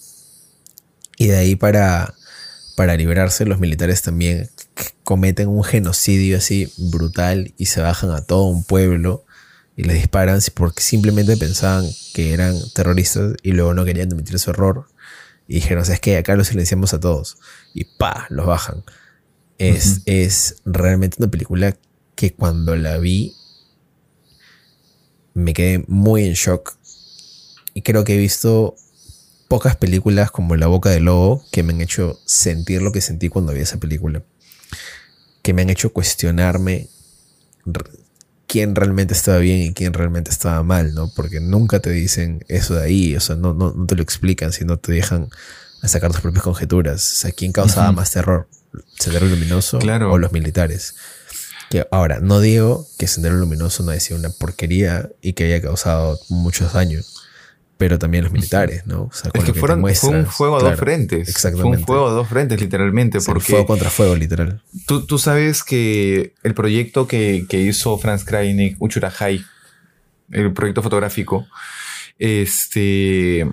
[1.17, 2.13] Y de ahí para,
[2.76, 4.50] para librarse, los militares también
[5.04, 9.26] cometen un genocidio así brutal y se bajan a todo un pueblo
[9.76, 14.52] y les disparan porque simplemente pensaban que eran terroristas y luego no querían admitir su
[14.52, 14.88] error.
[15.48, 16.18] Y dijeron, ¿sabes qué?
[16.18, 17.38] Acá los silenciamos a todos.
[17.74, 18.84] Y pa, los bajan.
[19.58, 21.78] Es, es realmente una película
[22.16, 23.34] que cuando la vi
[25.34, 26.78] me quedé muy en shock.
[27.74, 28.76] Y creo que he visto
[29.52, 33.28] pocas películas como La Boca del Lobo que me han hecho sentir lo que sentí
[33.28, 34.24] cuando vi esa película.
[35.42, 36.88] Que me han hecho cuestionarme
[38.48, 41.12] quién realmente estaba bien y quién realmente estaba mal, ¿no?
[41.14, 44.54] Porque nunca te dicen eso de ahí, o sea, no, no, no te lo explican,
[44.54, 45.28] sino te dejan
[45.82, 47.02] a sacar tus propias conjeturas.
[47.12, 47.98] O sea, ¿quién causaba Ujú.
[47.98, 48.48] más terror?
[48.98, 50.14] ¿Sendero Luminoso Claro.
[50.14, 50.96] o los militares?
[51.70, 55.62] Que ahora, no digo que Sendero Luminoso no haya sido una porquería y que haya
[55.62, 57.21] causado muchos daños,
[57.82, 59.06] pero también los militares, ¿no?
[59.06, 61.24] O sea, Es que fueron, fue un fuego a dos frentes.
[61.24, 61.80] Fue exactamente.
[61.80, 63.20] un fuego a dos frentes, literalmente.
[63.20, 64.62] Sí, porque fuego contra fuego, literal.
[64.86, 69.44] tú, tú sabes que el proyecto que, que hizo Franz Kreinig, Uchurahai,
[70.30, 71.48] el proyecto fotográfico,
[72.20, 73.50] este.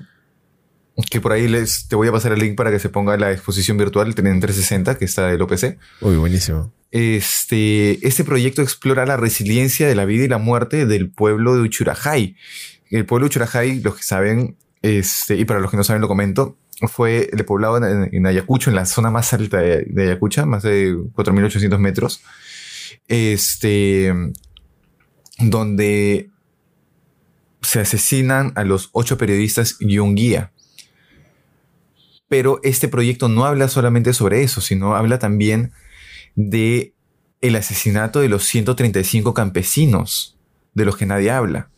[1.10, 3.32] Que por ahí les, te voy a pasar el link para que se ponga la
[3.32, 5.78] exposición virtual en 360, que está del OPC.
[6.02, 6.70] Uy, buenísimo.
[6.90, 11.62] Este, este proyecto explora la resiliencia de la vida y la muerte del pueblo de
[11.62, 12.36] Uchurajay.
[12.90, 16.08] El pueblo de Uchurajay, los que saben, este, y para los que no saben lo
[16.08, 20.46] comento, fue el poblado en, en Ayacucho, en la zona más alta de, de Ayacucho,
[20.46, 22.22] más de 4.800 metros,
[23.08, 24.12] este,
[25.38, 26.30] donde
[27.60, 30.52] se asesinan a los ocho periodistas y un guía.
[32.28, 35.72] Pero este proyecto no habla solamente sobre eso, sino habla también
[36.36, 36.94] de
[37.40, 40.36] el asesinato de los 135 campesinos
[40.74, 41.70] de los que nadie habla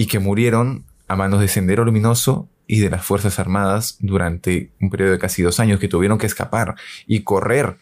[0.00, 4.88] y que murieron a manos de Sendero Luminoso y de las Fuerzas Armadas durante un
[4.88, 6.74] periodo de casi dos años que tuvieron que escapar
[7.06, 7.76] y correr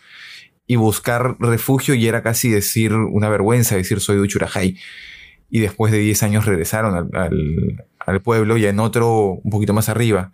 [0.67, 4.77] y buscar refugio y era casi decir una vergüenza decir soy de Uchurajay
[5.49, 10.33] y después de 10 años regresaron al, pueblo y en otro un poquito más arriba.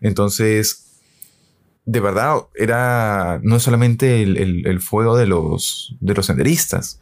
[0.00, 1.00] Entonces
[1.86, 7.00] de verdad era no solamente el, el, el, fuego de los, de los senderistas,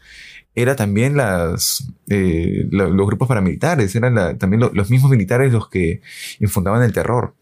[0.54, 5.52] era también las, eh, lo, los grupos paramilitares, eran la, también lo, los mismos militares
[5.52, 6.00] los que
[6.38, 7.34] infundaban el terror.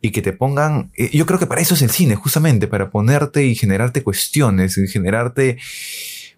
[0.00, 2.90] Y que te pongan, eh, yo creo que para eso es el cine, justamente, para
[2.90, 5.58] ponerte y generarte cuestiones, y generarte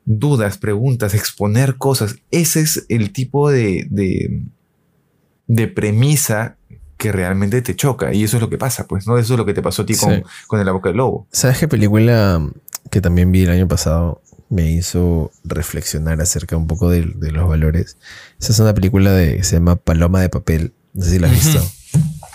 [0.06, 2.16] dudas, preguntas, exponer cosas.
[2.30, 4.42] Ese es el tipo de, de,
[5.46, 6.56] de premisa
[6.96, 8.14] que realmente te choca.
[8.14, 9.18] Y eso es lo que pasa, pues, ¿no?
[9.18, 10.22] Eso es lo que te pasó a ti con, sí.
[10.46, 11.26] con El La Boca del Lobo.
[11.32, 12.40] ¿Sabes qué película
[12.90, 17.48] que también vi el año pasado me hizo reflexionar acerca un poco de, de los
[17.48, 17.96] valores?
[18.40, 20.72] Esa es una película de, se llama Paloma de Papel.
[20.92, 21.72] No sé si la has visto.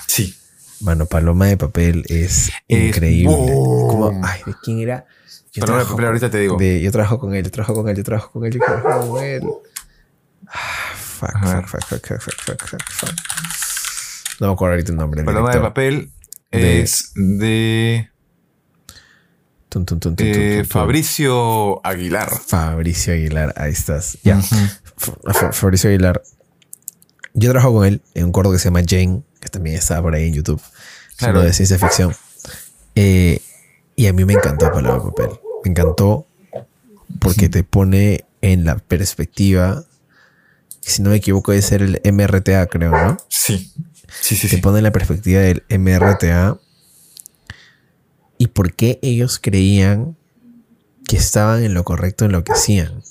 [0.07, 0.35] Sí.
[0.81, 3.33] Bueno, Paloma de Papel es, es increíble.
[3.33, 5.05] Como, ay, ¿de quién era?
[5.51, 6.57] Yo Paloma de Papel, ahorita te digo.
[6.57, 9.09] De, yo trabajo con él, yo trabajo con él, yo trabajo con él, yo trabajo
[9.09, 9.43] con él.
[10.47, 13.15] Ah, fuck, fuck, fuck, fuck, fuck, fuck, fuck, fuck.
[14.39, 15.23] No me acuerdo ahorita el nombre.
[15.23, 16.11] Paloma de papel
[16.51, 18.09] es de.
[19.69, 22.29] Tun, tun, tun, eh, Fabricio Aguilar.
[22.47, 24.17] Fabricio Aguilar, ahí estás.
[24.23, 24.37] Ya.
[24.37, 25.53] Uh -huh.
[25.53, 26.23] Fabricio Aguilar.
[27.35, 30.15] Yo trabajo con él en un corto que se llama Jane, que también está por
[30.15, 30.61] ahí en YouTube.
[31.17, 31.41] Claro.
[31.41, 32.15] de ciencia ficción.
[32.95, 33.41] Eh,
[33.95, 35.39] y a mí me encantó Paloma de papel.
[35.63, 36.25] Me encantó
[37.19, 39.83] porque te pone en la perspectiva.
[40.81, 43.17] Si no me equivoco, de ser el MRTA, creo, ¿no?
[43.27, 43.71] Sí.
[44.21, 44.61] Sí, sí, te sí.
[44.61, 46.57] pone en la perspectiva del MRTA
[48.39, 50.15] y por qué ellos creían
[51.05, 53.03] que estaban en lo correcto en lo que hacían.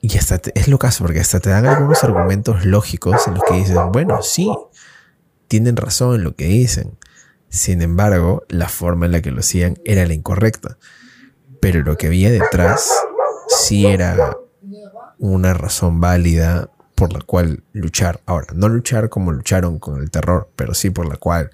[0.00, 3.44] Y hasta te, es lo caso, porque hasta te dan algunos argumentos lógicos en los
[3.44, 4.52] que dicen, bueno, sí,
[5.46, 6.98] tienen razón en lo que dicen.
[7.50, 10.76] Sin embargo, la forma en la que lo hacían era la incorrecta.
[11.60, 12.90] Pero lo que había detrás
[13.48, 14.36] sí era
[15.18, 18.20] una razón válida por la cual luchar.
[18.26, 21.52] Ahora, no luchar como lucharon con el terror, pero sí por la cual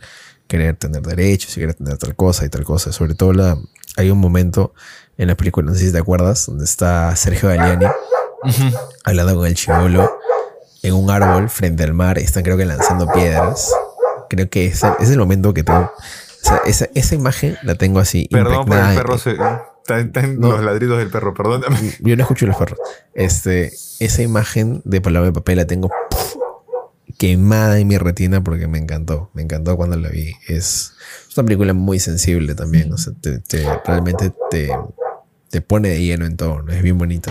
[0.49, 2.91] querer tener derechos y querer tener tal cosa y tal cosa.
[2.91, 3.57] Sobre todo la,
[3.97, 4.75] hay un momento
[5.17, 7.91] en la película, no sé si te acuerdas, donde está Sergio Galiani uh
[8.49, 8.79] -huh.
[9.05, 10.19] hablando con el chivolo
[10.83, 12.19] en un árbol frente al mar.
[12.19, 13.73] Están creo que lanzando piedras.
[14.29, 15.93] Creo que es el, es el momento que tengo...
[16.41, 18.29] O sea, esa, esa imagen la tengo así.
[18.31, 19.19] Perdón por el perro.
[19.19, 21.77] Se, está, está en no, los ladridos del perro, perdóname.
[22.01, 22.79] Yo no escucho los perros.
[23.13, 25.91] Este, esa imagen de Paloma de Papel la tengo
[27.19, 29.31] quemada en mi retina porque me encantó.
[29.35, 30.33] Me encantó cuando la vi.
[30.47, 30.95] Es,
[31.37, 32.93] una película muy sensible también.
[32.93, 34.71] O sea, te, te, realmente te,
[35.51, 36.67] te pone de lleno en todo.
[36.69, 37.31] Es bien bonito.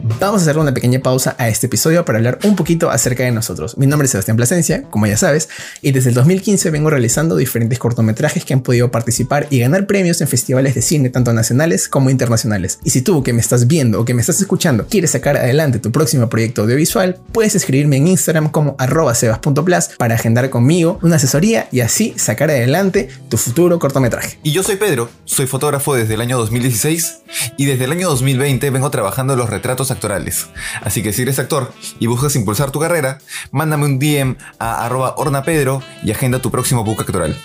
[0.00, 3.32] Vamos a hacer una pequeña pausa a este episodio para hablar un poquito acerca de
[3.32, 3.76] nosotros.
[3.78, 5.48] Mi nombre es Sebastián Plasencia, como ya sabes,
[5.82, 10.20] y desde el 2015 vengo realizando diferentes cortometrajes que han podido participar y ganar premios
[10.20, 12.78] en festivales de cine tanto nacionales como internacionales.
[12.84, 15.80] Y si tú que me estás viendo o que me estás escuchando quieres sacar adelante
[15.80, 21.16] tu próximo proyecto audiovisual, puedes escribirme en Instagram como arroba sebas.plas para agendar conmigo una
[21.16, 24.38] asesoría y así sacar adelante tu futuro cortometraje.
[24.44, 27.22] Y yo soy Pedro, soy fotógrafo desde el año 2016
[27.56, 30.48] y desde el año 2020 vengo trabajando los retratos actorales.
[30.82, 33.18] Así que si eres actor y buscas impulsar tu carrera,
[33.50, 37.36] mándame un DM a arroba ornapedro y agenda tu próximo book actoral.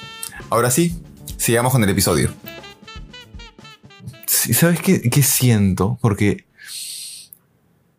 [0.49, 0.95] Ahora sí,
[1.37, 2.33] sigamos con el episodio.
[4.27, 5.97] ¿Sabes qué, siento?
[6.01, 6.45] Porque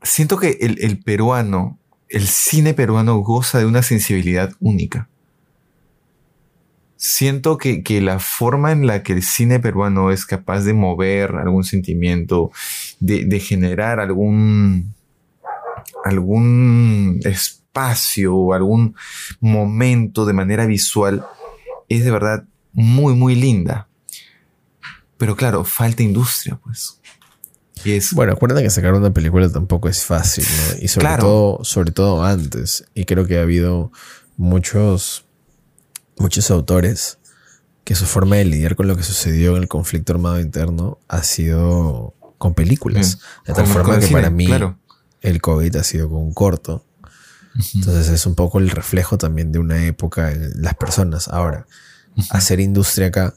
[0.02, 1.78] siento que el, peruano,
[2.08, 5.08] el cine peruano goza de una sensibilidad única.
[6.96, 11.64] Siento que la forma en la que el cine peruano es capaz de mover algún
[11.64, 12.50] sentimiento,
[13.04, 14.94] de, de generar algún,
[16.04, 18.94] algún espacio o algún
[19.40, 21.24] momento de manera visual,
[21.88, 23.88] es de verdad muy, muy linda.
[25.18, 27.00] Pero claro, falta industria, pues.
[27.84, 30.82] Y es, Bueno, acuérdate que sacar una película tampoco es fácil, ¿no?
[30.82, 31.22] Y sobre Claro.
[31.22, 32.84] todo, sobre todo antes.
[32.94, 33.92] Y creo que ha habido
[34.36, 35.26] muchos,
[36.18, 37.18] muchos autores
[37.84, 41.22] que su forma de lidiar con lo que sucedió en el conflicto armado interno ha
[41.22, 42.14] sido
[42.44, 43.20] con películas.
[43.46, 44.78] De tal como forma que cine, para mí claro.
[45.22, 46.84] el COVID ha sido con un corto.
[47.74, 51.28] Entonces es un poco el reflejo también de una época en las personas.
[51.28, 51.66] Ahora,
[52.28, 53.32] hacer industria acá,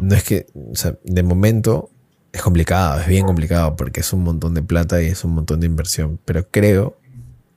[0.00, 1.90] no es que, o sea, de momento
[2.32, 5.60] es complicado, es bien complicado porque es un montón de plata y es un montón
[5.60, 6.98] de inversión, pero creo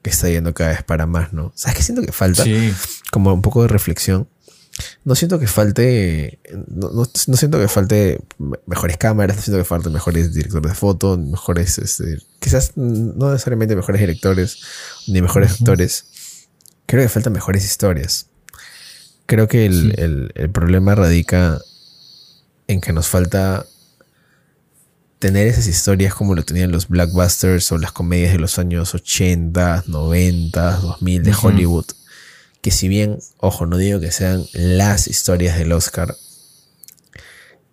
[0.04, 1.54] que está yendo cada vez para más, ¿no?
[1.56, 2.44] ¿Sabes qué siento que falta?
[2.44, 2.72] Sí,
[3.12, 4.28] Como un poco de reflexión.
[5.06, 9.58] No siento que falte, no, no- no siento que falte me- mejores cámaras, no siento
[9.60, 14.58] que falte mejores directores de foto, mejores, este, quizás no necesariamente mejores directores
[15.08, 16.06] ni mejores actores.
[16.88, 18.28] Creo que faltan mejores historias.
[19.28, 20.02] Creo que el, Sí.
[20.02, 21.60] el- el problema radica
[22.68, 23.66] en que nos falta
[25.20, 29.84] tener esas historias como lo tenían los blockbusters o las comedias de los años 80,
[29.88, 31.34] 90, 2000 de.
[31.42, 31.86] Hollywood.
[32.66, 36.16] Que si bien, ojo, no digo que sean las historias del Oscar,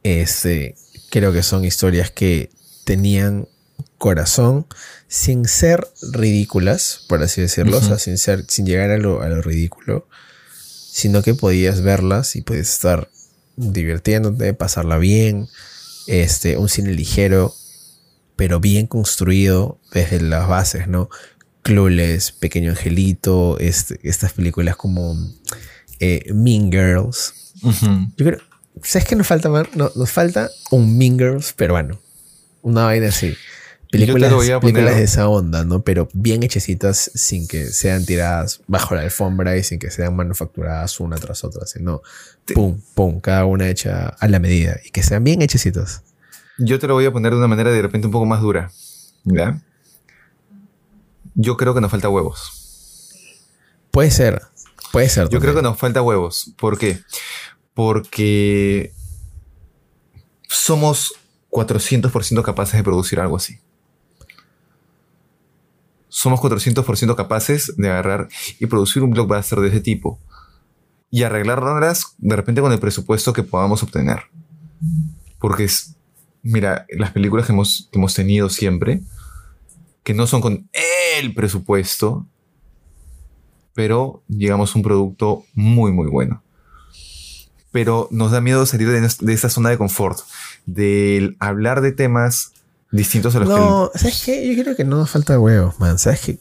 [0.02, 0.74] este,
[1.08, 2.50] creo que son historias que
[2.84, 3.48] tenían
[3.96, 4.66] corazón
[5.08, 8.00] sin ser ridículas, por así decirlo, o sea, Ujú.
[8.00, 10.06] sin, ser, sin llegar a lo, a lo ridículo,
[10.90, 13.08] sino que podías verlas y podías estar
[13.56, 15.48] divirtiéndote, pasarla bien,
[16.06, 17.54] este, un cine ligero,
[18.36, 21.08] pero bien construido desde las bases, ¿no?
[21.62, 25.16] Clueless, Pequeño Angelito, este, estas películas como
[26.00, 27.34] eh, Mean Girls.
[28.16, 28.38] Yo creo,
[28.82, 29.68] ¿sabes qué nos falta, Mar?
[29.74, 32.00] No, nos falta un Mean Girls peruano.
[32.62, 33.34] Una vaina así.
[33.90, 35.82] Películas, poner- películas de esa onda, ¿no?
[35.82, 40.98] Pero bien hechecitas sin que sean tiradas bajo la alfombra y sin que sean manufacturadas
[40.98, 42.00] una tras otra, sino
[42.54, 46.02] pum, pum, cada una hecha a la medida y que sean bien hechecitas.
[46.58, 48.70] Yo te lo voy a poner de una manera de repente un poco más dura.
[49.24, 49.60] ¿Ya?
[51.34, 52.62] Yo creo que nos falta huevos.
[53.90, 54.42] Puede ser,
[54.92, 55.28] puede ser.
[55.28, 56.54] Yo creo que nos falta huevos.
[56.56, 57.00] ¿Por qué?
[57.74, 58.92] Porque
[60.48, 61.14] somos
[61.50, 63.58] 400% capaces de producir algo así.
[66.08, 70.18] Somos 400% capaces de agarrar y producir un blockbuster de ese tipo.
[71.10, 74.24] Y arreglarlas de repente con el presupuesto que podamos obtener.
[75.38, 75.96] Porque es,
[76.42, 79.02] mira, las películas que hemos, que hemos tenido siempre,
[80.02, 80.68] que no son con
[81.18, 82.26] el presupuesto,
[83.74, 86.42] pero llegamos a un producto muy, muy bueno.
[87.70, 90.18] Pero nos da miedo salir de, de esa zona de confort,
[90.66, 92.52] del hablar de temas
[92.90, 94.54] distintos a los No, ¿sabes qué?
[94.54, 95.98] Yo creo que no nos falta huevos, man.
[95.98, 96.38] ¿Sabes qué?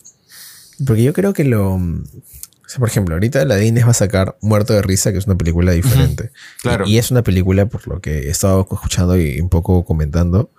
[0.85, 1.75] Porque yo creo que lo.
[1.75, 5.25] O sea, por ejemplo, ahorita la Disney va a sacar Muerto de Risa, que es
[5.25, 6.31] una película diferente.
[6.61, 6.85] Claro.
[6.85, 10.51] Y, y es una película, por lo que he estado escuchando y un poco comentando,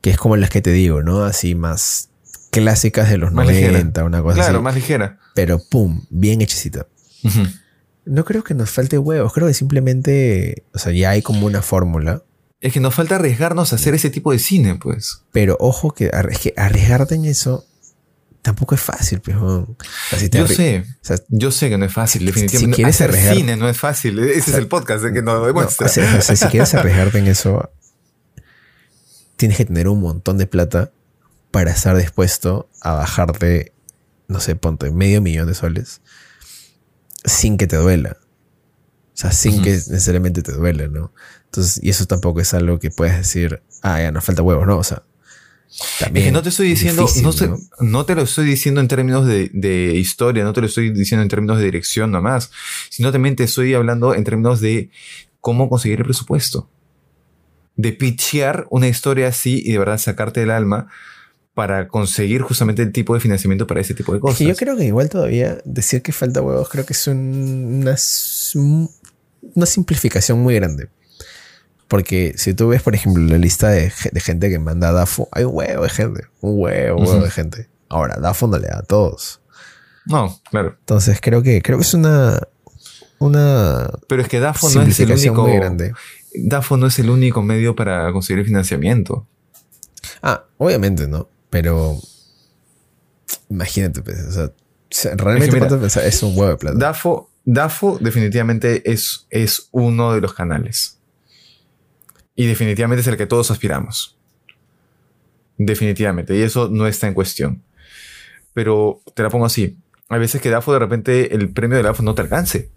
[0.00, 1.24] que es como las que te digo, ¿no?
[1.24, 2.10] Así más
[2.60, 3.72] clásicas de los Más ligera.
[3.72, 4.22] 90, una que...
[4.24, 4.62] cosa Claro, así.
[4.64, 5.18] más ligera.
[5.34, 6.86] Pero pum, bien hechecita.
[8.04, 11.60] No creo que nos falte huevos, creo que simplemente, o sea, ya hay como una
[11.62, 12.22] fórmula.
[12.60, 15.22] Es que nos falta arriesgarnos a hacer ese tipo de cine, pues.
[15.32, 17.64] Pero ojo que, es que arriesgarte en eso
[18.42, 19.36] tampoco es fácil, pues.
[19.36, 19.76] weón.
[19.78, 22.76] O sea, si te Yo sé, o sea, yo sé que no es fácil, definitivamente.
[22.76, 24.18] quieres hacer arriesgar- cine no es fácil.
[24.20, 25.86] Ese sea, es el podcast que nos no, demuestra.
[25.86, 27.68] o sea, si quieres arriesgarte en eso,
[29.36, 30.92] tienes que tener un montón de plata
[31.50, 33.72] para estar dispuesto a bajarte,
[34.28, 36.00] no sé, ponte medio millón de soles
[37.24, 38.18] sin que te duela.
[39.14, 41.12] O sea, sin que necesariamente te duele, ¿no?
[41.46, 44.76] Entonces, y eso tampoco es algo que puedes decir, ah, ya nos falta huevos, ¿no?
[44.76, 45.04] O sea,
[45.70, 46.26] Es también.
[46.26, 47.56] que no te estoy diciendo, difícil, no, te, ¿no?
[47.80, 51.22] no te lo estoy diciendo en términos de, de historia, no te lo estoy diciendo
[51.22, 52.50] en términos de dirección nomás,
[52.90, 54.90] sino también te estoy hablando en términos de
[55.40, 56.68] cómo conseguir el presupuesto.
[57.74, 60.88] De pitchear una historia así y de verdad sacarte del alma
[61.56, 64.36] para conseguir justamente el tipo de financiamiento para ese tipo de Es cosas.
[64.38, 67.96] que yo creo que igual todavía decir que falta huevos, creo que es un- una,
[69.54, 70.90] una simplificación muy grande.
[71.88, 75.28] Porque si tú ves, por ejemplo, la lista de, de gente que manda a DAFO,
[75.32, 76.24] hay un huevo de gente.
[76.42, 77.68] Un huevo, huevo de gente.
[77.88, 79.40] Ahora, DAFO no le da a todos.
[80.04, 80.76] No, claro.
[80.80, 82.38] Entonces creo que, creo que es una,
[83.18, 85.42] una Pero es que DAFO no es el único.
[85.42, 85.92] muy grande.
[86.34, 89.26] DAFO no es el único medio para conseguir financiamiento.
[90.22, 91.28] Ah, obviamente, ¿no?
[91.50, 91.98] Pero
[93.48, 94.30] imagínate, pues, o
[94.90, 96.78] sea, realmente mira, a pensar, es un huevo de plata.
[96.78, 100.98] DAFO, DAFO definitivamente es, es uno de los canales.
[102.34, 104.18] Y definitivamente es el que todos aspiramos.
[105.58, 106.36] Definitivamente.
[106.36, 107.62] Y eso no está en cuestión.
[108.52, 109.78] Pero te la pongo así.
[110.08, 112.70] Hay veces que DAFO de repente el premio de DAFO no te alcance.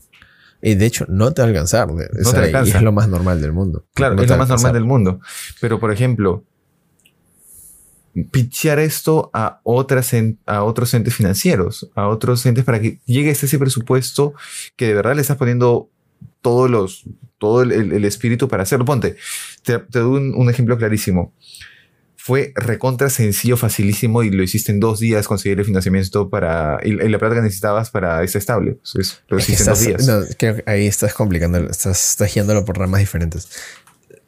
[0.62, 1.90] Y de hecho, no te va a alcanzar.
[1.90, 2.74] o No te alcanza.
[2.74, 3.86] Y es lo más normal del mundo.
[3.94, 5.20] Claro, No es lo más normal del mundo.
[5.62, 6.44] Pero, por ejemplo,
[8.26, 13.30] pitchear esto a, otras en- a otros entes financieros, a otros entes para que llegue
[13.32, 14.34] ese presupuesto
[14.76, 15.90] que de verdad le estás poniendo
[16.42, 17.04] todos los,
[17.38, 18.86] todo el, el- espíritu para hacerlo.
[18.86, 19.16] Ponte,
[19.64, 21.34] te, te doy un, un ejemplo clarísimo.
[22.22, 26.90] Fue recontra sencillo, facilísimo y lo hiciste en dos días conseguir el financiamiento para y,
[26.90, 28.78] y la plata que necesitabas para ese estable.
[28.94, 30.08] Pues, lo Es que hiciste en dos estás- días.
[30.30, 33.50] no, creo que ahí estás complicando, estás, estás guiándolo por ramas diferentes.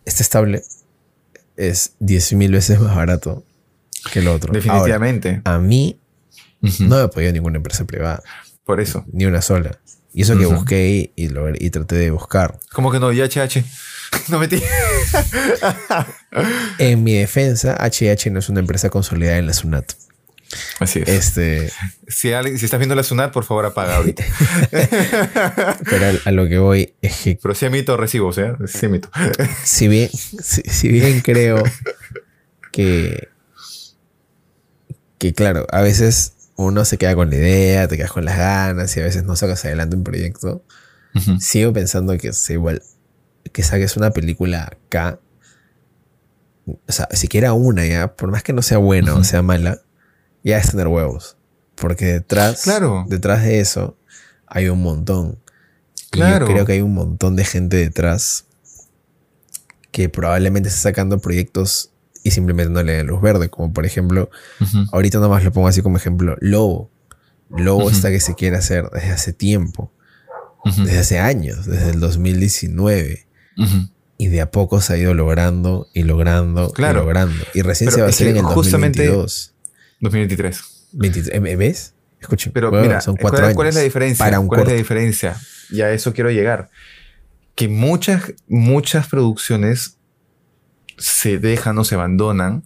[0.06, 0.64] Este estable
[1.58, 3.44] es 10 mil veces más barato
[4.12, 4.54] que el otro.
[4.54, 5.42] Definitivamente.
[5.46, 6.00] Ahora, a mí
[6.80, 8.22] no me apoyó ninguna empresa privada,
[8.66, 9.06] Por eso.
[9.12, 9.80] ni una sola.
[10.14, 12.60] Y eso que busqué y, y, lo- y traté de buscar.
[12.74, 13.12] ¿Cómo que no?
[13.12, 13.64] ¿Y HH?
[14.28, 14.62] No metí.
[16.78, 19.94] En mi defensa, HH no es una empresa consolidada en la SUNAT.
[20.82, 21.08] Así es.
[21.08, 21.72] Este,
[22.10, 24.26] Si, alguien- si estás viendo la SUNAT, por favor apaga ahorita.
[25.90, 28.52] pero a, a lo que voy es que Pero sí emito recibos, ¿eh?
[28.68, 29.10] Sí emito.
[29.64, 31.64] si bien, si, si bien creo
[32.74, 33.30] que,
[35.22, 38.98] que, claro, a veces uno se queda con la idea, te quedas con las ganas
[38.98, 40.64] y a veces no sacas adelante un proyecto,
[41.40, 42.82] sigo pensando que es igual
[43.52, 45.20] que saques una película acá.
[46.66, 49.82] O sea, siquiera una ya, por más que no sea buena o sea mala,
[50.44, 51.38] ya es tener huevos.
[51.76, 53.06] Porque detrás, Claro.
[53.08, 53.96] detrás de eso
[54.48, 55.38] hay un montón.
[56.08, 56.48] Y Claro.
[56.48, 58.46] yo creo que hay un montón de gente detrás
[59.92, 61.91] que probablemente está sacando proyectos
[62.24, 63.50] y simplemente no le dan luz verde.
[63.50, 64.30] Como por ejemplo,
[64.60, 64.86] Ujú.
[64.92, 66.92] ahorita nomás lo pongo así como ejemplo, Lobo.
[67.50, 69.92] Lobo está que se quiere hacer desde hace tiempo,
[70.78, 73.28] desde hace años, desde el 2019.
[73.58, 73.90] Ujú.
[74.18, 77.00] Y de a poco se ha ido logrando y logrando Claro.
[77.00, 77.44] y logrando.
[77.54, 79.54] Y recién Pero se va a hacer en el justamente- 2022.
[80.00, 80.60] 2023.
[80.94, 81.94] 23, ¿eh, ¿Ves?
[82.20, 83.56] Escuchen, Pero mira, son cuatro ¿cuál, años.
[83.56, 84.24] cuál es la diferencia?
[84.24, 84.78] Para un ¿Cuál es la corto.
[84.78, 85.36] diferencia?
[85.72, 86.70] Y a eso quiero llegar.
[87.56, 89.98] Que muchas, muchas producciones
[90.98, 92.64] se dejan o se abandonan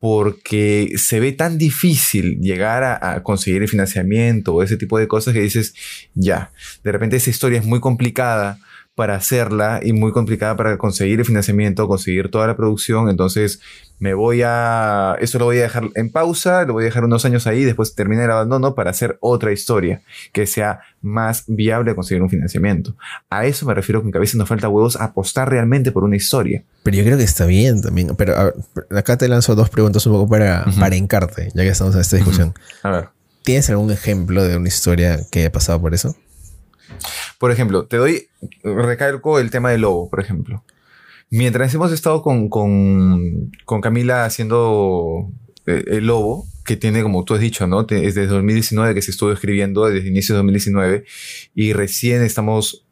[0.00, 5.06] porque se ve tan difícil llegar a, a conseguir el financiamiento o ese tipo de
[5.06, 5.74] cosas que dices,
[6.14, 6.50] ya,
[6.82, 8.58] de repente esa historia es muy complicada
[8.94, 13.60] para hacerla y muy complicada para conseguir el financiamiento, conseguir toda la producción, entonces
[13.98, 17.24] me voy a, eso lo voy a dejar en pausa, lo voy a dejar unos
[17.24, 20.02] años ahí, después termina el abandono para hacer otra historia
[20.32, 22.94] que sea más viable conseguir un financiamiento.
[23.30, 26.16] A eso me refiero con que a veces nos falta huevos apostar realmente por una
[26.16, 26.62] historia.
[26.82, 28.14] Pero yo creo que está bien también.
[28.16, 28.54] Pero a ver,
[28.90, 30.80] acá te lanzo dos preguntas un poco para, Ujú.
[30.80, 32.54] para encarte, ya que estamos en esta discusión.
[32.82, 33.08] A ver.
[33.44, 36.14] ¿Tienes algún ejemplo de una historia que haya pasado por eso?
[37.42, 38.28] Por ejemplo, te doy,
[38.62, 40.64] recalco el tema del lobo, por ejemplo.
[41.28, 45.28] Mientras hemos estado con, con, con Camila haciendo
[45.66, 47.80] eh, el lobo, que tiene, como tú has dicho, ¿no?
[47.80, 51.04] Es desde 2019 que se estuvo escribiendo, desde inicio de 2019,
[51.56, 52.86] y recién estamos,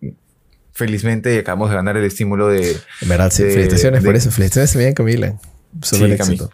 [0.73, 3.45] felizmente, acabamos de ganar el estímulo de, En verdad, sí.
[3.45, 4.33] De- felicitaciones por de- eso.
[4.33, 5.41] Felicitaciones también, Camila.
[5.81, 6.33] Súper Sí, Cami.
[6.35, 6.51] éxito.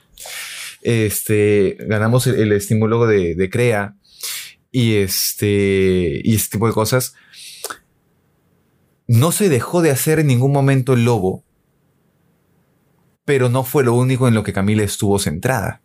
[0.83, 3.95] este, ganamos el, el estímulo de, de CREA
[4.71, 7.15] y este, y este tipo de cosas.
[9.07, 11.45] No se dejó de hacer en ningún momento el lobo,
[13.25, 15.83] pero no fue lo único en lo que Camila estuvo centrada.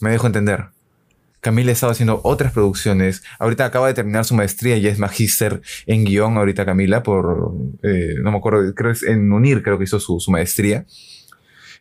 [0.00, 0.66] Me dejo entender.
[1.40, 3.24] Camila estaba haciendo otras producciones.
[3.40, 6.36] Ahorita acaba de terminar su maestría y es magíster en guion.
[6.36, 10.20] Ahorita Camila por, eh, no me acuerdo, creo es en UNIR, creo que hizo su,
[10.20, 10.86] su maestría.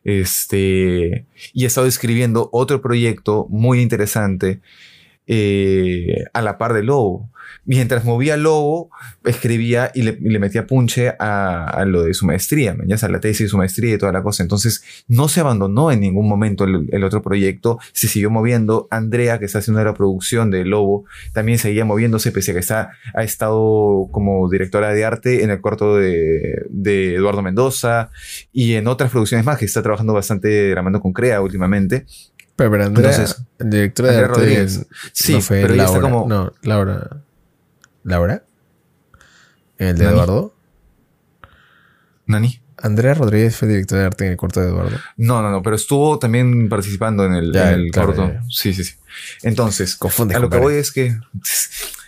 [0.03, 4.61] Este, y he estado escribiendo otro proyecto muy interesante
[5.27, 7.29] eh, a la par de Lobo.
[7.63, 8.89] Mientras movía Lobo,
[9.23, 13.03] escribía y le, y le metía punche a, a lo de su maestría, ¿me entiendes?
[13.03, 14.41] a la tesis de su maestría y toda la cosa.
[14.41, 18.87] Entonces, no se abandonó en ningún momento el, el otro proyecto, se siguió moviendo.
[18.89, 22.91] Andrea, que está haciendo la producción de Lobo, también seguía moviéndose, pese a que está,
[23.13, 28.09] ha estado como directora de arte en el corto de, de Eduardo Mendoza
[28.51, 32.05] y en otras producciones más, que está trabajando bastante grabando con Crea últimamente.
[32.55, 34.87] Pero, pero Andrea, Entonces, directora de Andrea arte, Rodríguez.
[35.13, 35.85] Sí, no fue pero Laura.
[35.85, 36.27] está como...
[36.27, 37.21] No, Laura.
[38.03, 38.43] ¿Laura?
[39.77, 40.15] ¿El de Nani.
[40.15, 40.55] Eduardo?
[42.25, 42.61] ¿Nani?
[42.77, 44.97] Andrea Rodríguez fue directora de arte en el corto de Eduardo.
[45.17, 48.33] No, no, no, pero estuvo también participando en el, Ya, en el claro, corto.
[48.33, 48.43] ya.
[48.49, 48.95] Sí, sí, sí.
[49.43, 51.15] Entonces, Confundes, a lo que voy es que.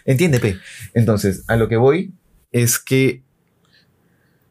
[0.05, 0.57] Entiende, Pe.
[0.93, 2.13] Entonces, a lo que voy
[2.51, 3.21] es que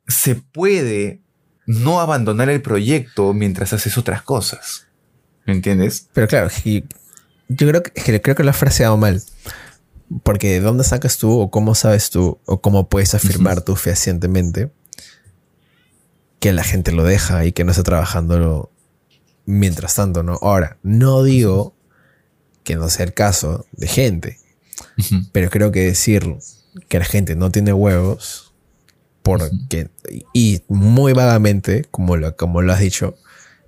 [0.07, 1.21] se puede
[1.67, 4.87] no abandonar el proyecto mientras haces otras cosas.
[5.45, 6.09] ¿Me entiendes?
[6.13, 9.21] Pero claro, yo creo que, que creo que lo has fraseado mal.
[10.23, 14.71] Porque ¿de dónde sacas tú o cómo sabes tú o cómo puedes afirmar tú fehacientemente
[16.41, 18.71] que la gente lo deja y que no está trabajando
[19.47, 20.39] mientras tanto, ¿no?
[20.43, 21.75] Ahora, no digo
[22.65, 24.39] que no sea el caso de gente,
[25.33, 26.37] pero creo que decir
[26.89, 28.53] que la gente no tiene huevos
[29.23, 29.89] porque
[30.33, 33.17] y muy vagamente, como lo, como lo has dicho,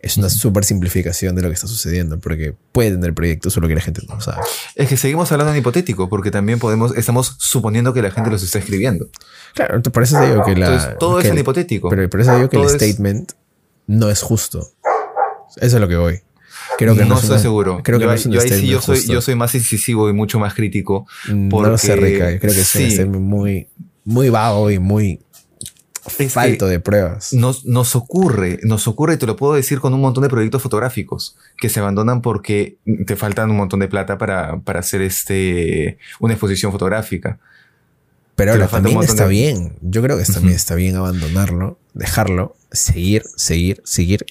[0.05, 3.75] es una super simplificación de lo que está sucediendo, porque puede tener proyectos, solo que
[3.75, 4.43] la gente no sabe.
[4.75, 8.43] Es que seguimos hablando en hipotético, porque también podemos, estamos suponiendo que la gente los
[8.43, 9.07] está escribiendo.
[9.55, 10.67] Claro, por eso te digo que la.
[10.67, 11.89] Entonces, todo que es en hipotético.
[11.89, 13.33] Pero por eso digo que el es- statement
[13.87, 14.61] no es justo.
[15.57, 16.21] Eso es lo que voy.
[16.79, 17.81] Creo que no, no es estoy una- seguro.
[17.85, 19.13] Creo que yo, no es un yo ahí sí yo soy, justo.
[19.13, 21.07] yo soy más incisivo y mucho más crítico.
[21.29, 22.39] No lo sé, porque- Rica.
[22.41, 22.91] Creo que es un sí.
[22.91, 23.69] statement muy,
[24.05, 25.21] muy vago y muy
[26.19, 27.33] Es falto de pruebas.
[27.33, 30.63] Nos, nos ocurre, nos ocurre, y te lo puedo decir con un montón de proyectos
[30.63, 32.77] fotográficos que se abandonan porque
[33.07, 37.39] te faltan un montón de plata para, para hacer este, una exposición fotográfica.
[38.37, 39.73] Pero ahora también está de- bien.
[39.81, 44.27] Yo creo que también está bien abandonarlo, dejarlo, seguir, seguir, seguir.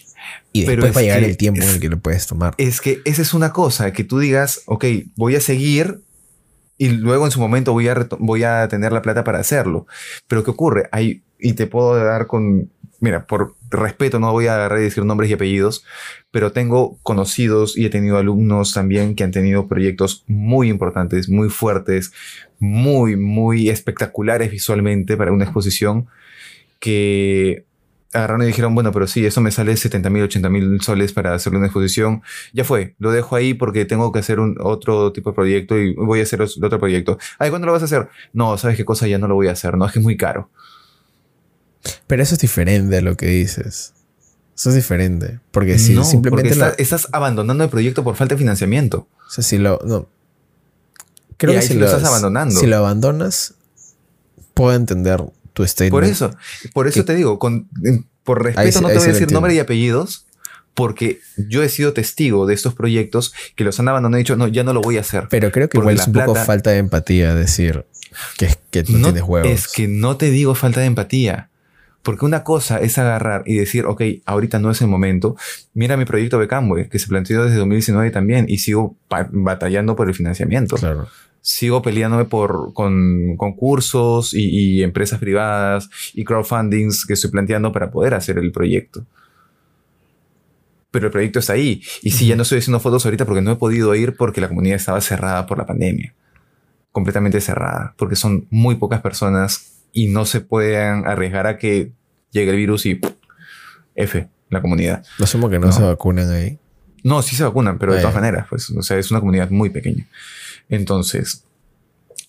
[0.52, 2.54] Y Pero después es va a llegar el tiempo en el que lo puedes tomar.
[2.58, 6.02] Es que esa es una cosa, que tú digas, ok, voy a seguir
[6.78, 9.86] y luego en su momento voy a, voy a tener la plata para hacerlo.
[10.28, 10.90] Pero ¿qué ocurre?
[10.92, 15.30] Hay, y te puedo dar con, mira, por respeto no voy a agarrar decir nombres
[15.30, 15.86] y apellidos,
[16.32, 21.50] pero tengo conocidos y he tenido alumnos también que han tenido proyectos muy importantes, muy
[21.50, 22.12] fuertes,
[22.60, 26.08] muy, muy espectaculares visualmente para una exposición
[26.80, 27.66] que
[28.14, 31.34] agarraron y dijeron, bueno, pero sí, eso me sale 70 mil, 80 mil soles para
[31.34, 32.22] hacerle una exposición.
[32.54, 35.94] Ya fue, lo dejo ahí porque tengo que hacer un otro tipo de proyecto y
[35.96, 37.18] voy a hacer otro proyecto.
[37.40, 38.10] Ay, ¿cuándo lo vas a hacer?
[38.34, 39.08] No, ¿sabes qué cosa?
[39.08, 40.50] Ya no lo voy a hacer, no, es que es muy caro.
[42.08, 43.94] Pero eso es diferente a lo que dices.
[44.56, 45.40] Eso es diferente.
[45.52, 49.08] Porque si no, simplemente porque la- está- estás abandonando el proyecto por falta de financiamiento.
[49.28, 49.80] O sea, si lo.
[49.86, 50.08] No.
[51.32, 52.58] Y Creo que si lo estás abandonando.
[52.60, 53.56] Si lo abandonas,
[54.54, 55.24] puedo entender
[55.54, 55.92] tu statement.
[55.92, 56.36] Por eso,
[56.74, 57.70] por eso te digo, con,
[58.24, 60.26] por respeto no te voy a decir nombre y apellidos,
[60.74, 64.48] porque yo he sido testigo de estos proyectos que los han abandonado y dicho, no,
[64.48, 65.28] ya no lo voy a hacer.
[65.30, 67.86] Pero creo que igual es un poco falta de empatía decir
[68.38, 69.52] que, que no, No, tienes huevos.
[69.52, 71.50] Es que no te digo falta de empatía.
[72.02, 75.38] Porque una cosa es agarrar y decir, ok, ahorita no es el momento.
[75.74, 80.14] Mira mi proyecto Becamwe, que se planteó desde 2019 también, y sigo batallando por el
[80.14, 80.76] financiamiento.
[80.76, 81.08] Claro.
[81.46, 87.92] Sigo peleándome por, con concursos y, y empresas privadas y crowdfundings que estoy planteando para
[87.92, 89.06] poder hacer el proyecto.
[90.90, 91.82] Pero el proyecto está ahí.
[92.02, 94.48] Y sí, ya no estoy haciendo fotos ahorita porque no he podido ir porque la
[94.48, 96.14] comunidad estaba cerrada por la pandemia.
[96.94, 97.94] Completamente cerrada.
[97.98, 101.92] Porque son muy pocas personas y no se pueden arriesgar a que
[102.32, 103.02] llegue el virus y
[103.96, 105.04] F, la comunidad.
[105.18, 105.74] Lo asumo que no, No.
[105.74, 106.58] se vacunan ahí.
[107.04, 108.22] No, sí se vacunan, pero de todas ya.
[108.22, 110.08] maneras, pues, o sea, es una comunidad muy pequeña.
[110.70, 111.46] Entonces,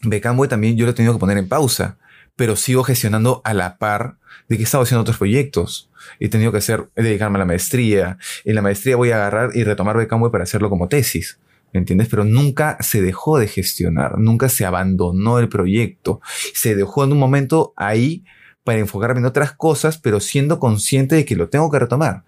[0.02, 1.98] Becamboy también yo lo he tenido que poner en pausa,
[2.36, 4.16] pero sigo gestionando a la par
[4.48, 5.90] de que he estado haciendo otros proyectos.
[6.20, 8.18] He tenido que hacer, dedicarme a la maestría.
[8.44, 11.38] En la maestría voy a agarrar y retomar Becamboy para hacerlo como tesis.
[11.72, 12.08] ¿Me entiendes?
[12.08, 16.20] Pero nunca se dejó de gestionar, nunca se abandonó el proyecto.
[16.54, 18.24] Se dejó en un momento ahí
[18.62, 22.24] para enfocarme en otras cosas, pero siendo consciente de que lo tengo que retomar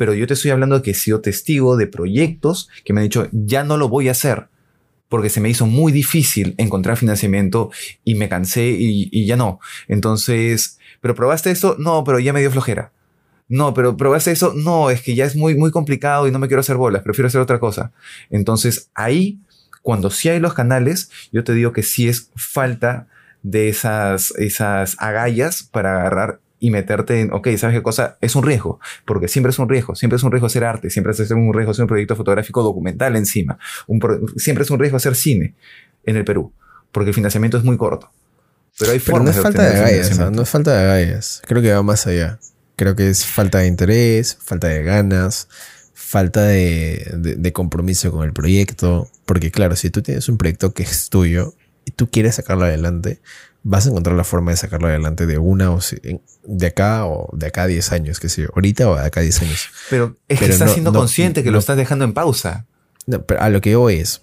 [0.00, 3.04] pero yo te estoy hablando de que he sido testigo de proyectos que me han
[3.04, 4.48] dicho, ya no lo voy a hacer,
[5.10, 7.70] porque se me hizo muy difícil encontrar financiamiento
[8.04, 9.58] y me cansé y, ya no.
[9.88, 11.76] Entonces, ¿pero probaste esto?
[11.78, 12.92] No, pero ya me dio flojera.
[13.48, 14.54] No, pero probaste eso?
[14.54, 17.26] No, es que ya es muy, muy complicado y no me quiero hacer bolas, prefiero
[17.26, 17.92] hacer otra cosa.
[18.30, 19.40] Entonces, ahí,
[19.82, 23.08] cuando sí hay los canales, yo te digo que sí es falta
[23.42, 28.16] de esas, esas agallas para agarrar y meterte en, ok, ¿sabes qué cosa?
[28.20, 31.12] Es un riesgo, porque siempre es un riesgo, siempre es un riesgo hacer arte, siempre
[31.12, 33.58] es un riesgo hacer un proyecto fotográfico documental encima,
[33.88, 35.54] un pro- siempre es un riesgo hacer cine
[36.04, 36.52] en el Perú,
[36.92, 38.10] porque el financiamiento es muy corto.
[38.78, 40.02] Pero hay Pero no formas es falta obtener de agallas, ¿ah?
[40.04, 40.36] financiamiento.
[40.36, 41.42] no es falta de agallas.
[41.46, 42.38] Creo que va más allá.
[42.76, 45.48] Creo que es falta de interés, falta de ganas,
[45.92, 49.08] falta de, de- de compromiso con el proyecto.
[49.26, 51.54] Porque claro, si tú tienes un proyecto que es tuyo
[51.84, 53.20] y tú quieres sacarlo adelante,
[53.62, 55.98] vas a encontrar la forma de sacarlo adelante de una o si-
[56.44, 59.20] de acá o de acá a 10 años, que sé yo, ahorita o de acá
[59.20, 59.68] a 10 años.
[59.90, 62.12] Pero es que Pero estás no- siendo no- consciente que no- lo estás dejando en
[62.14, 62.66] pausa.
[63.26, 64.22] Pero a lo que voy es,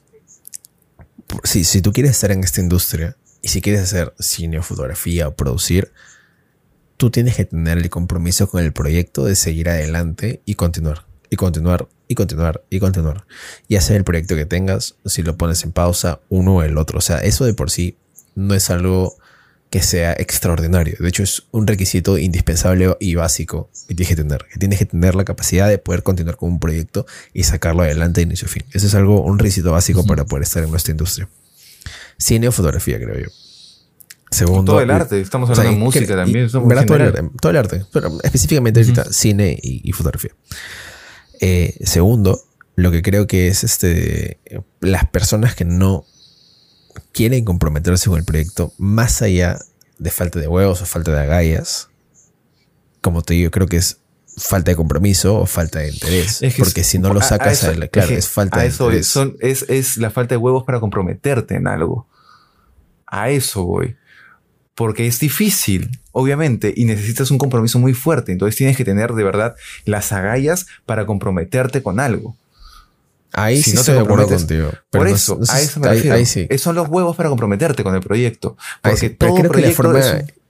[1.44, 5.28] si, si tú quieres estar en esta industria y si quieres hacer cine o fotografía
[5.28, 5.92] o producir,
[6.98, 11.36] tú tienes que tener el compromiso con el proyecto de seguir adelante y continuar, y
[11.36, 13.26] continuar, y continuar, y continuar.
[13.68, 16.98] Y hacer el proyecto que tengas, si lo pones en pausa, uno o el otro.
[16.98, 17.98] O sea, eso de por sí
[18.36, 19.18] no es algo
[19.70, 20.96] que sea extraordinario.
[21.00, 24.46] De hecho, es un requisito indispensable y básico que tienes que tener.
[24.52, 28.22] Que tienes que tener la capacidad de poder continuar con un proyecto y sacarlo adelante
[28.22, 28.64] de inicio a fin.
[28.72, 31.28] Eso es algo, un requisito básico para poder estar en nuestra industria.
[32.18, 33.30] Cine o fotografía, creo yo.
[34.32, 34.74] Segundo.
[34.74, 36.50] Todo el arte, estamos hablando de música también.
[36.50, 40.32] Todo el, arte, todo el arte, pero específicamente ahorita cine y, fotografía.
[41.40, 42.42] Eh, segundo,
[42.76, 44.40] lo que creo que es este
[44.82, 46.06] las personas que no
[47.12, 49.60] quieren comprometerse con el proyecto, más allá
[49.98, 51.90] de falta de huevos o falta de agallas,
[53.02, 54.00] como te digo, creo que es
[54.38, 56.42] falta de compromiso o falta de interés.
[56.58, 57.60] porque si no lo sacas,
[57.92, 59.16] claro, es, falta de interés.
[59.40, 62.08] es, es la falta de huevos para comprometerte en algo.
[63.06, 63.96] A eso voy.
[64.76, 68.32] Porque es difícil, obviamente, y necesitas un compromiso muy fuerte.
[68.32, 72.36] Entonces tienes que tener de verdad las agallas para comprometerte con algo.
[73.34, 74.72] Ahí sí no estoy de acuerdo contigo.
[74.90, 76.16] por eso, a eso me refiero.
[76.16, 76.48] Ahí, sí.
[76.50, 78.58] Esos son los huevos para comprometerte con el proyecto.
[78.82, 80.02] Porque todo creo que la forma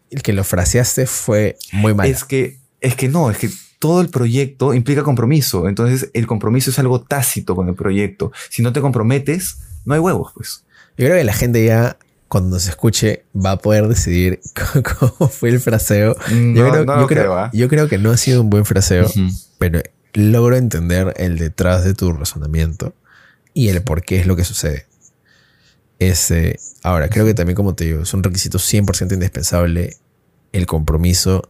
[0.09, 2.07] el que lo fraseaste fue muy mal.
[2.07, 3.49] Es que, es que no, es que
[3.80, 5.67] todo el proyecto implica compromiso.
[5.67, 8.32] Entonces, el compromiso es algo tácito con el proyecto.
[8.49, 10.63] Si no te comprometes, no hay huevos, pues.
[10.97, 11.97] Yo creo que la gente ya,
[12.28, 14.39] cuando se escuche, va a poder decidir
[14.99, 16.15] cómo fue el fraseo.
[16.15, 16.71] yo,
[17.07, 19.07] creo, yo, creo, que no ha sido un buen fraseo,
[19.59, 19.82] pero
[20.18, 22.95] logro entender el detrás de tu razonamiento
[23.53, 24.88] y el por qué es lo que sucede.
[25.99, 29.97] Ese, ahora, creo que también, como te digo, es un requisito 100% indispensable
[30.51, 31.49] el compromiso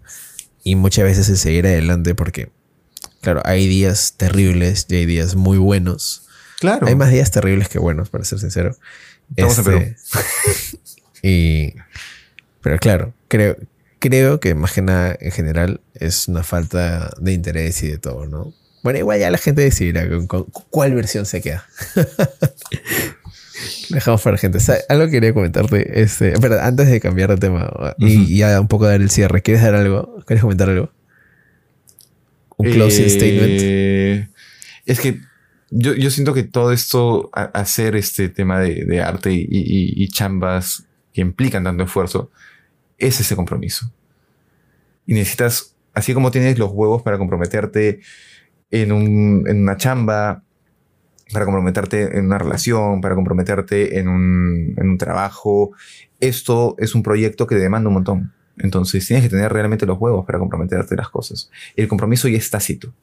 [0.64, 2.50] y muchas veces el seguir adelante porque,
[3.22, 6.28] claro, hay días terribles y hay días muy buenos.
[6.60, 6.88] Claro.
[6.88, 8.76] Hay más días terribles que buenos, para ser sincero.
[9.36, 9.98] Estamos en este,
[11.28, 11.74] y,
[12.62, 13.58] pero claro, creo,
[14.00, 18.26] creo que más que nada en general es una falta de interés y de todo,
[18.28, 18.54] ¿no?
[18.84, 21.66] Bueno, igual ya la gente decidirá con, cuál versión se queda.
[23.90, 24.60] Dejamos para la gente.
[24.88, 26.02] algo quería comentarte.
[26.02, 29.64] Este, pero antes de cambiar de tema y, ya un poco dar el cierre, ¿quieres
[29.64, 30.24] dar algo?
[30.26, 30.92] ¿Quieres comentar algo?
[32.58, 34.30] Un closing eh, statement.
[34.86, 35.20] Es que
[35.70, 41.64] yo, yo, siento que todo esto, hacer este tema de, arte y, chambas que implican
[41.64, 42.32] tanto esfuerzo,
[42.98, 43.92] es ese compromiso.
[45.06, 48.02] Y necesitas, así como tienes los huevos para comprometerte
[48.72, 50.44] en, un, en una chamba,
[51.32, 55.72] para comprometerte en una relación, para comprometerte en un, en un trabajo,
[56.20, 58.34] esto es un proyecto que demanda un montón.
[58.58, 61.52] Entonces tienes que tener realmente los huevos para comprometerte las cosas.
[61.76, 62.94] El compromiso ya es tácito.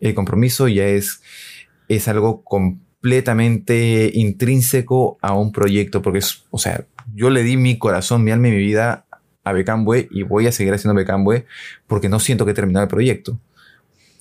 [0.00, 1.22] El compromiso ya es,
[1.88, 7.78] es algo completamente intrínseco a un proyecto, porque es, o sea, yo le di mi
[7.78, 9.04] corazón, mi alma y mi vida
[9.44, 11.46] a Becambue y voy a seguir haciendo Becambue
[11.86, 13.40] porque no siento que he terminado el proyecto.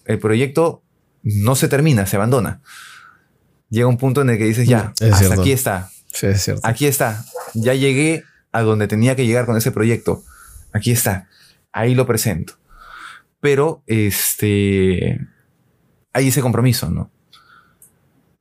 [0.05, 0.81] El proyecto
[1.23, 2.61] no se termina, se abandona.
[3.69, 5.89] Llega un punto en el que dices, ya, hasta aquí está.
[6.11, 6.61] Sí, es cierto.
[6.67, 7.23] Aquí está.
[7.53, 10.23] Ya llegué a donde tenía que llegar con ese proyecto.
[10.73, 11.27] Aquí está.
[11.71, 12.53] Ahí lo presento.
[13.41, 15.19] Pero, este,
[16.13, 17.11] hay ese compromiso, ¿no?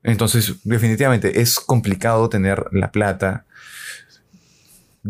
[0.02, 3.44] Entonces, definitivamente es complicado tener la plata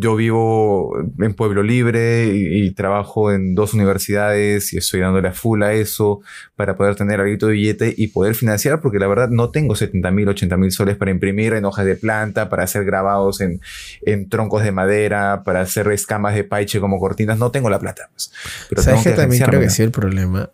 [0.00, 5.62] yo vivo en Pueblo Libre y, trabajo en dos universidades y estoy dándole a full
[5.62, 6.20] a eso
[6.54, 10.10] para poder tener algo de billete y poder financiar, porque la verdad no tengo 70
[10.12, 13.60] mil, 80 mil soles para imprimir en hojas de planta, para hacer grabados en,
[14.02, 17.38] en, troncos de madera, para hacer escamas de paiche como cortinas.
[17.38, 18.08] No tengo la plata.
[18.12, 18.30] Pues.
[18.68, 20.50] Pero ¿Sabes que, también creo que sí el problema?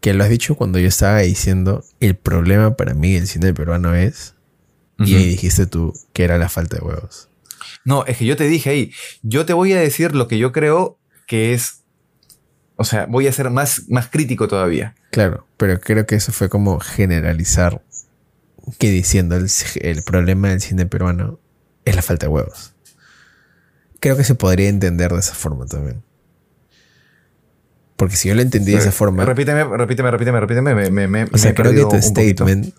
[0.00, 3.94] Que lo has dicho cuando yo estaba diciendo, el problema para mí del cine peruano
[3.94, 4.34] es,
[4.98, 7.29] y ahí dijiste tú que era la falta de huevos.
[7.84, 8.92] No, es que yo te dije ahí,
[9.22, 11.84] yo te voy a decir lo que yo creo que es,
[12.76, 14.94] o sea, voy a ser más, más crítico todavía.
[15.10, 17.82] Claro, pero creo que eso fue como generalizar
[18.78, 19.48] que diciendo el,
[19.80, 21.40] el problema del cine peruano
[21.84, 22.74] es la falta de huevos.
[24.00, 26.02] Creo que se podría entender de esa forma también.
[27.96, 29.26] Porque si yo lo entendí de esa forma.
[29.26, 30.90] Repíteme, repíteme, repíteme, repíteme.
[30.90, 32.74] Me, me, o sea, creo que tu statement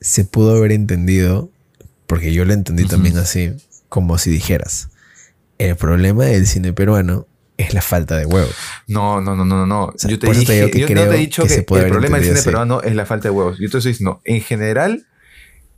[0.00, 1.48] se pudo haber entendido,
[2.08, 3.54] porque yo lo entendí también así,
[3.96, 4.90] como si dijeras,
[5.56, 7.26] el problema del cine peruano
[7.56, 8.54] es la falta de huevos.
[8.86, 9.94] No, no, no, no, no.
[10.06, 12.82] yo te, dije, que yo no te he dicho que, el problema del cine peruano
[12.82, 13.56] es la falta de huevos.
[13.58, 15.06] Yo te estoy diciendo, en general,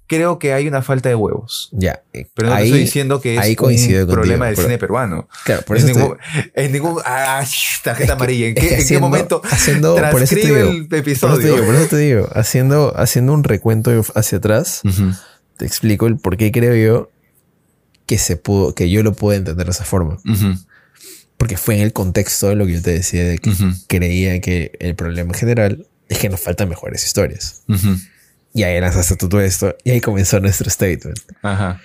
[0.08, 1.68] creo que hay una falta de huevos.
[1.70, 2.02] Ya.
[2.12, 5.28] Eh, pero no te estoy diciendo que es un problema del cine peruano.
[5.44, 5.86] Claro, por eso.
[5.86, 6.18] En ningún,
[6.54, 7.00] en ningún.
[7.04, 7.46] Ah,
[7.84, 8.48] tarjeta amarilla.
[8.48, 11.64] ¿En, qué, ¿En qué, momento haciendo, por eso te digo, el episodio?
[11.64, 14.82] Por eso, te digo, haciendo, haciendo un recuento hacia atrás,
[15.56, 17.12] te explico el por qué creo yo
[18.08, 20.18] que se pudo, que yo lo puedo entender de esa forma.
[21.36, 23.52] porque fue en el contexto de lo que yo te decía de que
[23.86, 27.62] creía que el problema en general es que nos faltan mejores historias.
[28.54, 31.20] Y ahí lanzaste todo esto y ahí comenzó nuestro statement.
[31.42, 31.80] Ajá.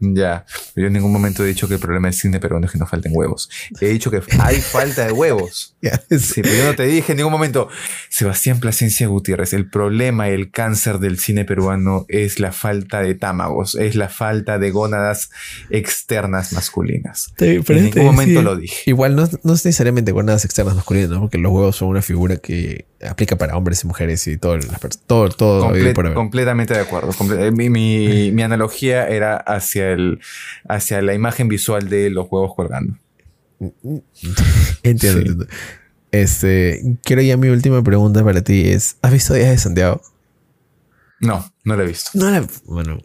[0.00, 0.44] Ya.
[0.76, 2.90] Yo en ningún momento he dicho que el problema del cine peruano es que nos
[2.90, 3.48] falten huevos.
[3.80, 5.76] He dicho que hay falta de huevos.
[6.10, 7.68] Sí, pero yo no te dije en ningún momento,
[8.10, 13.74] Sebastián Plasencia Gutiérrez, el problema, el cáncer del cine peruano es la falta de támagos,
[13.76, 15.30] es la falta de gónadas
[15.70, 17.32] externas masculinas.
[17.76, 18.82] En ningún momento lo dije.
[18.90, 21.20] Igual no, no es necesariamente nada externas masculinas, ¿no?
[21.20, 24.58] porque los huevos son una figura que aplica para hombres y mujeres y todo,
[25.06, 27.12] todo, todo Comple- completamente de acuerdo.
[27.12, 30.20] Comple- eh, mi, mi- mi analogía era hacia, el,
[30.68, 32.96] hacia la imagen visual de los huevos colgando.
[33.60, 34.02] Entiendo,
[34.82, 34.88] Sí.
[35.18, 35.46] entiendo.
[36.10, 40.00] Este, quiero ya mi última pregunta para ti es, ¿has visto Días de Santiago?
[41.20, 42.10] No, no lo he visto.
[42.14, 43.00] No la, bueno,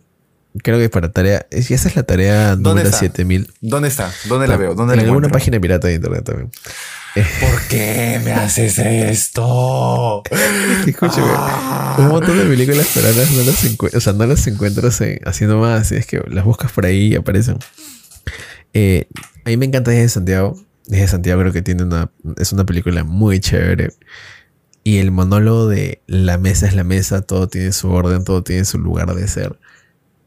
[0.61, 2.99] creo que para tarea, es- esa es la tarea ¿Dónde número está?
[2.99, 3.51] 7000.
[3.61, 4.11] ¿Dónde está?
[4.27, 4.75] ¿Dónde la veo?
[4.75, 5.39] ¿Dónde en la alguna encuentro?
[5.39, 6.51] página pirata de internet también.
[7.15, 10.23] ¿Por qué me haces esto?
[10.87, 11.27] Escúchame,
[11.97, 15.91] un montón de películas peruanas no las o sea, no las encuentras en- haciendo más,
[15.91, 17.57] es que las buscas por ahí y aparecen.
[18.73, 19.07] Eh,
[19.45, 20.55] a mí me encanta Días de Santiago.
[20.85, 23.89] Días de Santiago creo que tiene una, es una película muy chévere.
[24.83, 28.65] Y el monólogo de la mesa es la mesa, todo tiene su orden, todo tiene
[28.65, 29.59] su lugar de ser.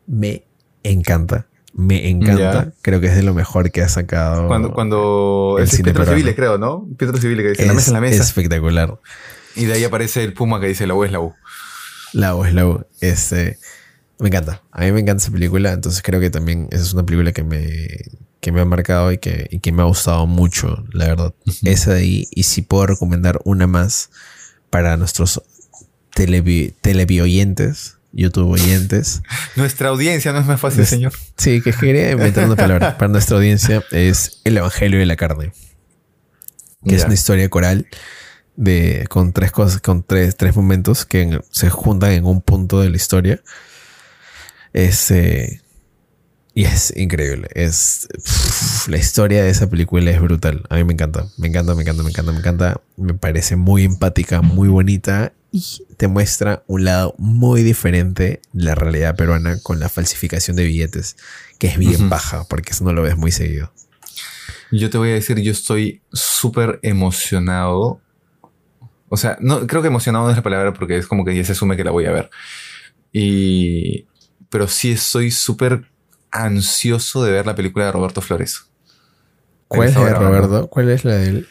[0.07, 0.45] Me
[0.83, 1.47] encanta.
[1.75, 2.66] Me encanta.
[2.66, 2.73] Ya.
[2.83, 4.47] Creo que es de lo mejor que ha sacado.
[4.47, 6.05] Cuando, cuando El es cine Pietro.
[6.07, 6.87] Civile, creo, ¿no?
[6.99, 8.23] Pietro Civile que dice, la es mesa en la mesa.
[8.23, 8.99] espectacular.
[9.57, 11.35] Y de ahí aparece el puma que dice, la U es la U.
[12.12, 12.85] La U es la U.
[13.01, 13.59] Este,
[14.18, 14.62] me encanta.
[14.70, 15.73] A mí me encanta esa película.
[15.73, 17.89] Entonces creo que también esa es una película que me,
[18.41, 21.35] que me ha marcado y que, y que me ha gustado mucho, la verdad.
[21.64, 22.29] Esa de ahí.
[22.31, 24.11] Y si puedo recomendar una más
[24.68, 25.43] para nuestros
[26.14, 29.22] televi, televioyentes, YouTube oyentes.
[29.56, 31.12] Nuestra audiencia no es más fácil, señor.
[31.36, 33.82] Sí, que quería inventar una palabra para nuestra audiencia.
[33.90, 35.52] Es El Evangelio de la Carne.
[36.84, 37.86] Que es una historia coral
[38.56, 42.80] de, con tres cosas, con tres, tres momentos que en- se juntan en un punto
[42.80, 43.40] de la historia.
[44.72, 45.60] Es, eh,
[46.54, 47.48] y es increíble.
[47.54, 50.64] Es pff, la historia de esa película es brutal.
[50.70, 51.26] A mí me encanta.
[51.38, 52.80] Me encanta, me encanta, me encanta, me encanta.
[52.96, 55.32] Me parece muy empática, muy bonita.
[55.55, 60.64] Y te muestra un lado muy diferente de la realidad peruana con la falsificación de
[60.64, 61.16] billetes,
[61.59, 63.70] que es bien baja, porque eso no lo ves muy seguido.
[64.70, 68.00] Yo te voy a decir, yo estoy súper emocionado.
[69.11, 71.44] O sea, no, creo que emocionado no es la palabra porque es como que ya
[71.44, 72.30] se asume que la voy a ver.
[73.12, 74.07] Y,
[74.48, 75.84] pero sí estoy súper
[76.30, 78.70] ansioso de ver la película de Roberto Flores.
[79.68, 80.14] ¿Cuál es la de.
[80.14, 80.68] Roberto?
[80.68, 81.48] ¿Cuál es la de él?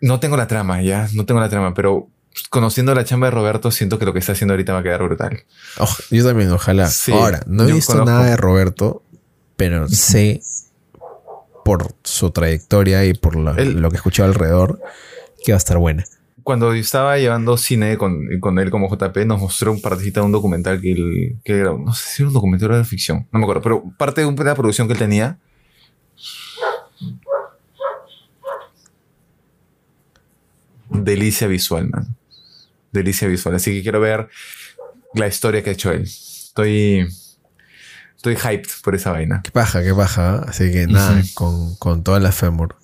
[0.00, 2.09] No tengo la trama, ya, no tengo la trama, pero
[2.48, 5.02] conociendo la chamba de Roberto, siento que lo que está haciendo ahorita va a quedar
[5.02, 5.42] brutal.
[5.78, 6.86] Oj- yo también, ojalá.
[6.88, 8.10] Sí, Ahora, no he visto conozco.
[8.10, 9.02] nada de Roberto,
[9.56, 10.40] pero sé
[11.64, 14.80] por su trayectoria y por Él- lo que he escuchado alrededor
[15.44, 16.04] que va a estar buena.
[16.42, 20.32] Cuando estaba llevando cine con, con él como JP, nos mostró un partecita de un
[20.32, 23.38] documental que él, que era, no sé si era un documental o era ficción, no
[23.38, 25.38] me acuerdo, pero parte de una producción que él tenía.
[30.90, 32.16] Delicia visual, man.
[32.92, 33.54] Delicia visual.
[33.54, 34.28] Así que quiero ver
[35.14, 36.02] la historia que ha hecho él.
[36.02, 37.08] Estoy,
[38.16, 39.40] estoy hyped por esa vaina.
[39.42, 40.36] Qué paja, qué paja.
[40.36, 40.46] ¿eh?
[40.48, 42.76] Así que nada, con, con toda la fémur.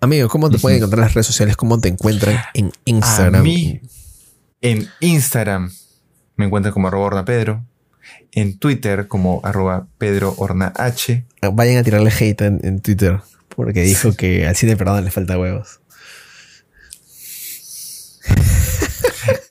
[0.00, 1.56] Amigo, ¿cómo te pueden encontrar en las redes sociales?
[1.56, 3.40] ¿Cómo te encuentran en Instagram?
[3.40, 3.80] A mí,
[4.60, 5.70] en Instagram
[6.36, 7.64] me encuentran como arroba Horna Pedro.
[8.32, 11.24] En Twitter como arroba Pedro Horna H.
[11.52, 13.20] Vayan a tirarle hate en, en Twitter.
[13.54, 15.80] Porque dijo que al cine perdón le falta huevos.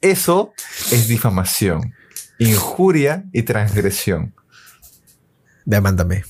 [0.01, 0.53] Eso
[0.91, 1.93] es difamación,
[2.39, 4.33] injuria y transgresión.
[5.65, 6.23] Demándame.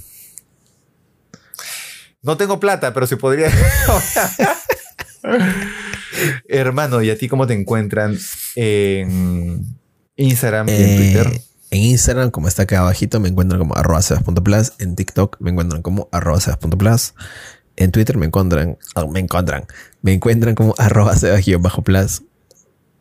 [2.21, 3.49] No tengo plata, pero si podría.
[6.47, 8.17] Hermano, ¿y a ti cómo te encuentran
[8.55, 9.77] en
[10.15, 11.41] Instagram y en Eh, Twitter?
[11.71, 14.73] En Instagram, como está acá abajito, me encuentran como arroba sebas.plus.
[14.79, 17.13] En TikTok me encuentran como arroba sebas.plus.
[17.77, 18.77] En Twitter me encuentran,
[19.09, 19.65] me encuentran,
[20.01, 22.23] me encuentran como arroba sebas-plus.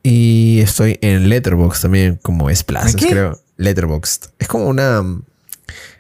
[0.03, 3.11] Y estoy en Letterboxd también como es plus, ¿En qué?
[3.11, 3.41] creo.
[3.57, 4.31] Letterboxd.
[4.39, 5.03] Es como una,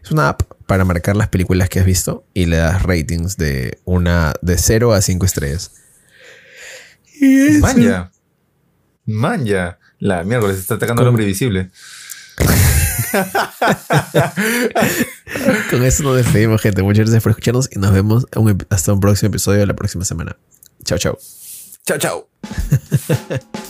[0.02, 3.78] es una app para marcar las películas que has visto y le das ratings de
[3.84, 5.72] una, de 0 a 5 estrellas.
[7.20, 8.10] Y Manja.
[9.04, 9.78] Manja.
[9.98, 11.70] La miércoles está atacando al hombre invisible.
[15.70, 16.82] Con eso nos despedimos, gente.
[16.82, 20.38] Muchas gracias por escucharnos y nos vemos un hasta un próximo episodio la próxima semana.
[20.84, 21.18] Chao, chao.
[21.84, 22.30] Chao, chao.